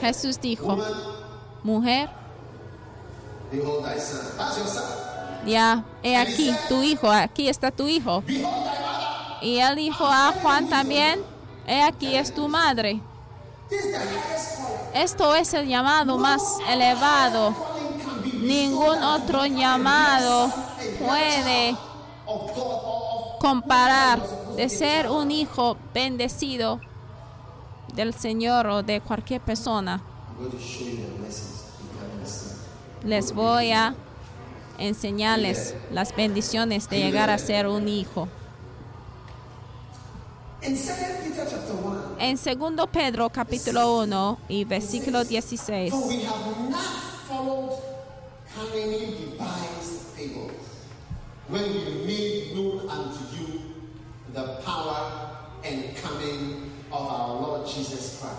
Jesús 0.02 0.40
dijo, 0.40 0.78
mujer, 1.64 2.10
ya, 5.46 5.84
he 6.04 6.16
aquí 6.16 6.54
tu 6.70 6.84
hijo, 6.84 7.12
aquí 7.12 7.50
está 7.50 7.72
tu 7.72 7.88
hijo. 7.88 8.24
Y 9.42 9.58
él 9.58 9.76
dijo 9.76 10.06
a 10.06 10.34
Juan 10.42 10.70
también, 10.70 11.22
he 11.66 11.82
aquí 11.82 12.16
es 12.16 12.34
tu 12.34 12.48
madre. 12.48 13.02
Esto 14.94 15.36
es 15.36 15.54
el 15.54 15.68
llamado 15.68 16.18
más 16.18 16.42
elevado. 16.70 17.71
Ningún 18.42 19.04
otro 19.04 19.46
llamado 19.46 20.52
puede 21.00 21.78
comparar 23.40 24.20
de 24.56 24.68
ser 24.68 25.10
un 25.10 25.30
hijo 25.30 25.78
bendecido 25.94 26.80
del 27.94 28.16
Señor 28.16 28.66
o 28.68 28.84
de 28.84 29.00
cualquier 29.00 29.42
persona. 29.42 30.02
Les 33.04 33.34
voy 33.34 33.72
a 33.72 33.94
enseñarles 34.80 35.76
las 35.92 36.16
bendiciones 36.16 36.90
de 36.90 36.98
llegar 36.98 37.30
a 37.30 37.38
ser 37.38 37.68
un 37.68 37.88
hijo. 37.88 38.28
In 40.64 40.76
2 40.76 40.82
Peter 40.84 41.48
chapter 41.50 41.76
1, 41.76 42.16
En 42.20 42.76
2 42.76 42.90
Pedro 42.92 43.30
capítulo 43.30 44.02
1 44.02 44.38
y 44.50 44.64
versículo 44.66 45.24
16. 45.24 45.94
Followed 48.56 49.18
devised 49.18 50.02
fables, 50.16 50.52
when 51.48 51.64
we 51.64 52.06
made 52.06 52.56
known 52.56 52.90
unto 52.90 53.38
you 53.38 53.62
the 54.34 54.56
power 54.66 55.30
and 55.64 55.96
coming 55.98 56.72
of 56.92 57.08
our 57.08 57.36
Lord 57.36 57.68
Jesus 57.68 58.20
Christ. 58.20 58.38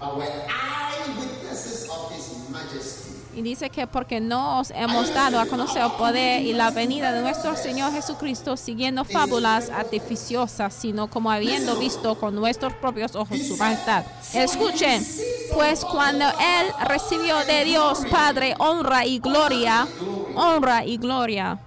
But 0.00 0.16
were 0.16 0.46
eyewitnesses 0.48 1.88
of 1.88 2.12
his 2.12 2.48
majesty. 2.50 3.11
Y 3.34 3.40
dice 3.40 3.70
que 3.70 3.86
porque 3.86 4.20
no 4.20 4.60
os 4.60 4.70
hemos 4.72 5.12
dado 5.14 5.40
a 5.40 5.46
conocer 5.46 5.82
el 5.82 5.92
poder 5.92 6.42
y 6.42 6.52
la 6.52 6.70
venida 6.70 7.12
de 7.12 7.22
nuestro 7.22 7.56
Señor 7.56 7.92
Jesucristo 7.92 8.56
siguiendo 8.56 9.04
fábulas 9.04 9.70
artificiosas, 9.70 10.74
sino 10.74 11.08
como 11.08 11.30
habiendo 11.30 11.76
visto 11.78 12.18
con 12.18 12.34
nuestros 12.34 12.74
propios 12.74 13.14
ojos 13.14 13.38
su 13.38 13.56
majestad. 13.56 14.04
Escuchen, 14.34 15.06
pues 15.54 15.84
cuando 15.84 16.26
Él 16.26 16.72
recibió 16.86 17.38
de 17.46 17.64
Dios 17.64 18.02
Padre 18.10 18.54
honra 18.58 19.06
y 19.06 19.18
gloria, 19.18 19.88
honra 20.34 20.84
y 20.84 20.98
gloria, 20.98 21.58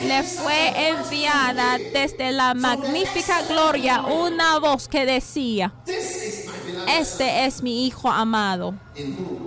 le 0.00 0.22
fue 0.22 0.90
enviada 0.90 1.78
desde 1.92 2.30
la 2.30 2.54
magnífica 2.54 3.42
gloria 3.48 4.02
una 4.02 4.58
voz 4.58 4.86
que 4.86 5.04
decía, 5.04 5.72
este 6.88 7.46
es 7.46 7.62
mi 7.62 7.86
Hijo 7.86 8.10
amado, 8.10 8.74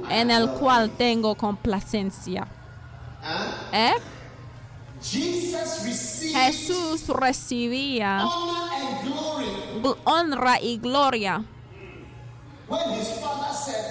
en 0.10 0.32
el 0.32 0.50
cual 0.52 0.90
tengo 0.92 1.36
complacencia. 1.36 2.48
¿Eh? 3.72 3.94
Received 5.84 6.36
Jesús 6.36 7.08
recibía 7.08 8.24
honra 10.04 10.62
y 10.62 10.78
gloria 10.78 11.44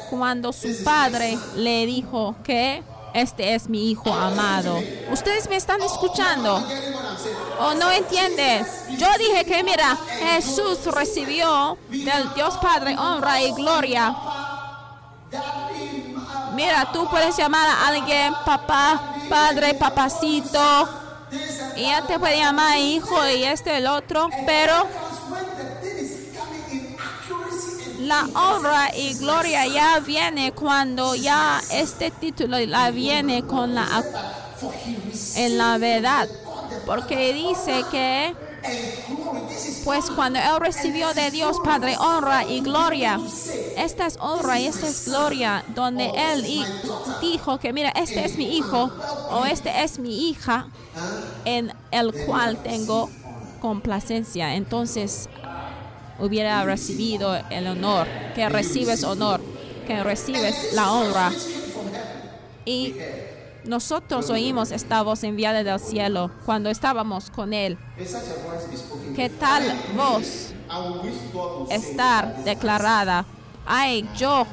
cuando 0.09 0.53
su 0.53 0.84
padre 0.84 1.36
le 1.57 1.86
dijo 1.86 2.36
que 2.44 2.82
este 3.14 3.54
es 3.54 3.68
mi 3.68 3.90
hijo 3.90 4.12
amado. 4.12 4.82
Ustedes 5.11 5.48
me 5.48 5.56
están 5.56 5.80
escuchando 5.82 6.62
o 7.61 7.74
no 7.74 7.90
entienden. 7.90 8.66
Yo 8.98 9.06
dije 9.18 9.44
que 9.44 9.62
mira, 9.62 9.96
Jesús 10.20 10.86
recibió 10.86 11.76
del 11.88 12.34
Dios 12.34 12.56
Padre 12.58 12.96
honra 12.98 13.40
y 13.42 13.52
gloria. 13.52 14.14
Mira, 16.54 16.90
tú 16.92 17.08
puedes 17.08 17.36
llamar 17.36 17.68
a 17.68 17.88
alguien 17.88 18.34
papá, 18.44 19.14
padre, 19.28 19.74
papacito. 19.74 20.88
Y 21.76 21.84
él 21.84 22.04
te 22.06 22.18
puede 22.18 22.38
llamar 22.38 22.78
hijo 22.78 23.16
y 23.28 23.44
este 23.44 23.76
el 23.76 23.86
otro, 23.86 24.28
pero 24.44 24.86
La 28.11 28.26
honra 28.34 28.90
y 28.92 29.14
gloria 29.14 29.68
ya 29.68 30.00
viene 30.00 30.50
cuando 30.50 31.14
ya 31.14 31.62
este 31.70 32.11
título 32.11 32.58
la 32.58 32.90
viene 32.90 33.44
con 33.44 33.76
la 33.76 34.02
en 35.36 35.56
la 35.56 35.78
verdad, 35.78 36.28
porque 36.86 37.32
dice 37.32 37.84
que 37.92 38.34
pues 39.84 40.11
cuando 40.11 40.40
él 40.40 40.58
recibió 40.58 41.14
de 41.14 41.30
Dios 41.30 41.58
Padre 41.62 41.96
honra 41.98 42.44
y 42.44 42.62
gloria, 42.62 43.20
esta 43.76 44.08
es 44.08 44.16
honra 44.20 44.58
y 44.58 44.66
esta 44.66 44.88
es 44.88 45.04
gloria, 45.04 45.62
donde 45.68 46.11
él 46.16 46.66
dijo 47.20 47.61
que 47.61 47.72
mira, 47.72 47.90
este 47.90 48.24
es 48.24 48.36
mi 48.36 48.56
hijo 48.56 48.90
o 49.30 49.44
este 49.44 49.84
es 49.84 50.00
mi 50.00 50.30
hija, 50.30 50.66
en 51.44 51.72
el 51.92 52.12
cual 52.26 52.61
tengo 52.61 53.08
complacencia. 53.61 54.56
Entonces 54.56 55.28
hubiera 56.20 56.64
recibido 56.64 57.36
el 57.50 57.66
honor, 57.66 58.06
que 58.34 58.48
recibes 58.48 59.04
honor, 59.04 59.40
que 59.86 60.02
recibes 60.02 60.72
la 60.74 60.92
honra. 60.92 61.30
Y 62.64 62.94
nosotros 63.64 64.30
oímos 64.30 64.70
esta 64.70 65.02
voz 65.02 65.24
enviada 65.24 65.62
del 65.62 65.80
cielo 65.80 66.30
cuando 66.46 66.70
estábamos 66.70 67.30
con 67.30 67.52
Él. 67.52 67.76
¿Qué 69.14 69.28
tal 69.28 69.62
voz 69.96 70.52
estar 71.70 72.44
declarada? 72.44 73.24
Ay, 73.66 74.08
yo 74.16 74.46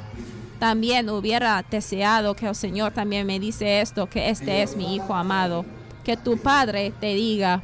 también 0.60 1.10
hubiera 1.10 1.64
deseado 1.70 2.36
que 2.36 2.48
el 2.48 2.56
Señor 2.56 2.92
también 2.92 3.28
me 3.28 3.40
dice 3.40 3.82
esto, 3.82 4.08
que 4.08 4.30
este 4.30 4.64
es 4.64 4.76
mi 4.76 4.96
Hijo 4.96 5.14
amado. 5.14 5.66
Que 6.04 6.18
tu 6.18 6.38
Padre 6.38 6.94
te 7.00 7.14
diga 7.14 7.62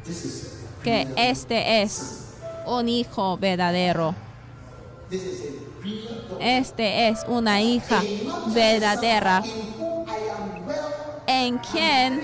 que 0.82 1.08
este 1.16 1.82
es 1.82 2.23
un 2.66 2.88
Hijo 2.88 3.36
verdadero. 3.36 4.14
Este 6.40 7.08
es 7.08 7.24
una 7.28 7.60
hija 7.60 8.02
verdadera 8.48 9.42
en 11.26 11.58
quien, 11.58 12.22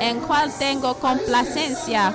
en 0.00 0.20
cual 0.20 0.52
tengo 0.58 0.94
complacencia. 0.94 2.14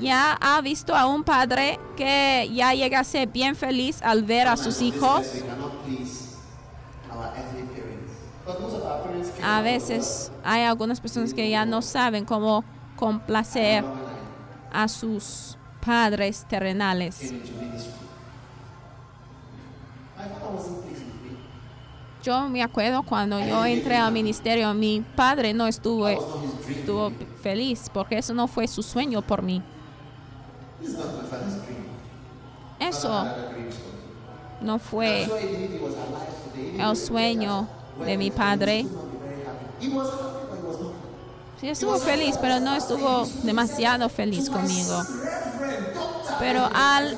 Ya 0.00 0.32
ha 0.40 0.60
visto 0.60 0.94
a 0.94 1.06
un 1.06 1.24
padre 1.24 1.78
que 1.96 2.50
ya 2.52 2.74
llega 2.74 3.00
a 3.00 3.04
ser 3.04 3.28
bien 3.28 3.54
feliz 3.56 4.02
al 4.02 4.22
ver 4.22 4.48
a 4.48 4.56
sus 4.56 4.82
hijos. 4.82 5.26
A 9.42 9.60
veces 9.62 10.30
hay 10.42 10.62
algunas 10.62 11.00
personas 11.00 11.32
que 11.32 11.48
ya 11.48 11.64
no 11.64 11.80
saben 11.80 12.24
cómo 12.24 12.64
complacer 12.96 13.84
a 14.72 14.88
sus 14.88 15.56
padres 15.84 16.44
terrenales. 16.48 17.32
Yo 22.22 22.48
me 22.48 22.62
acuerdo 22.62 23.02
cuando 23.02 23.38
yo 23.38 23.66
entré 23.66 23.96
al 23.96 24.10
ministerio, 24.10 24.72
mi 24.72 25.04
padre 25.14 25.52
no 25.52 25.66
estuvo, 25.66 26.08
estuvo 26.08 27.12
feliz 27.42 27.90
porque 27.92 28.16
eso 28.16 28.32
no 28.32 28.48
fue 28.48 28.66
su 28.66 28.82
sueño 28.82 29.20
por 29.20 29.42
mí. 29.42 29.62
Eso 32.80 33.26
no 34.62 34.78
fue 34.78 35.28
el 36.78 36.96
sueño 36.96 37.68
de 38.06 38.16
mi 38.16 38.30
padre. 38.30 38.86
Estuvo 41.70 41.98
feliz, 41.98 42.36
pero 42.40 42.60
no 42.60 42.74
estuvo 42.76 43.26
demasiado 43.42 44.08
feliz 44.10 44.50
conmigo. 44.50 45.02
Pero 46.38 46.68
al 46.74 47.16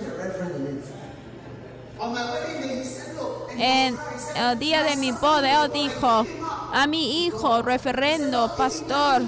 en 3.59 3.97
día 4.59 4.83
de 4.85 4.97
mi 4.97 5.11
boda, 5.13 5.65
él 5.65 5.73
dijo 5.73 6.27
a 6.73 6.87
mi 6.87 7.27
hijo, 7.27 7.63
referendo, 7.63 8.55
pastor, 8.57 9.23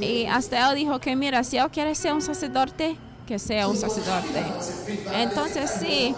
y 0.00 0.26
hasta 0.26 0.70
él 0.70 0.76
dijo 0.76 0.98
que 1.00 1.14
mira, 1.14 1.44
si 1.44 1.58
él 1.58 1.70
quiere 1.70 1.94
ser 1.94 2.14
un 2.14 2.22
sacerdote, 2.22 2.96
que 3.26 3.38
sea 3.38 3.68
un 3.68 3.76
sacerdote. 3.76 4.44
Entonces 5.12 5.70
sí, 5.78 6.14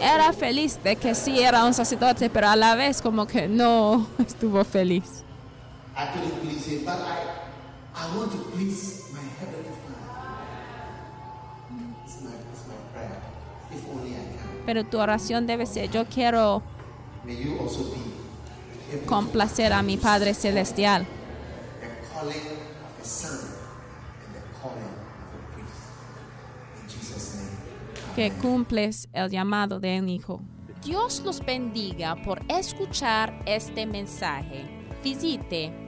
era 0.00 0.32
feliz 0.32 0.78
de 0.82 0.96
que 0.96 1.14
sí 1.14 1.40
era 1.40 1.64
un 1.64 1.72
sacerdote, 1.72 2.28
pero 2.28 2.48
a 2.48 2.56
la 2.56 2.74
vez 2.74 3.00
como 3.00 3.26
que 3.26 3.48
no 3.48 4.06
estuvo 4.18 4.62
feliz. 4.64 5.24
I 5.98 6.06
couldn't 6.12 6.40
please 6.42 6.64
him, 6.66 6.84
but 6.84 6.94
I, 7.00 7.18
I 7.92 8.16
want 8.16 8.30
to 8.30 8.38
please 8.52 9.10
my 9.12 9.18
heavenly 9.40 9.74
Father. 9.82 9.98
It's 12.04 12.22
my, 12.22 12.30
it's 12.52 12.66
my 12.68 12.74
prayer. 12.92 13.20
If 13.72 13.88
only 13.90 14.10
I 14.12 14.22
can. 14.38 14.64
Pero 14.64 14.84
tu 14.84 14.98
oración 14.98 15.46
debe 15.46 15.66
ser, 15.66 15.90
yo 15.90 16.04
quiero 16.04 16.62
May 17.24 17.34
you 17.34 17.58
also 17.58 17.82
be 17.90 17.98
able 18.92 19.00
to 19.00 19.06
complacer 19.06 19.72
a 19.72 19.82
mi 19.82 19.96
Padre 19.96 20.34
Celestial. 20.34 21.04
the 21.80 21.88
calling 22.14 22.46
of 22.46 23.02
a 23.02 23.04
son 23.04 23.40
and 24.24 24.34
the 24.36 24.40
calling 24.62 24.84
of 24.84 25.34
a 25.34 25.52
priest. 25.52 25.90
In 26.80 26.88
Jesus' 26.88 27.34
name. 27.34 28.14
que 28.14 28.30
cumples 28.40 29.08
el 29.12 29.30
llamado 29.30 29.80
de 29.80 29.98
un 29.98 30.08
hijo. 30.08 30.40
Dios 30.84 31.22
los 31.24 31.40
bendiga 31.44 32.14
por 32.22 32.40
escuchar 32.48 33.42
este 33.46 33.84
mensaje. 33.84 34.64
Visite 35.02 35.87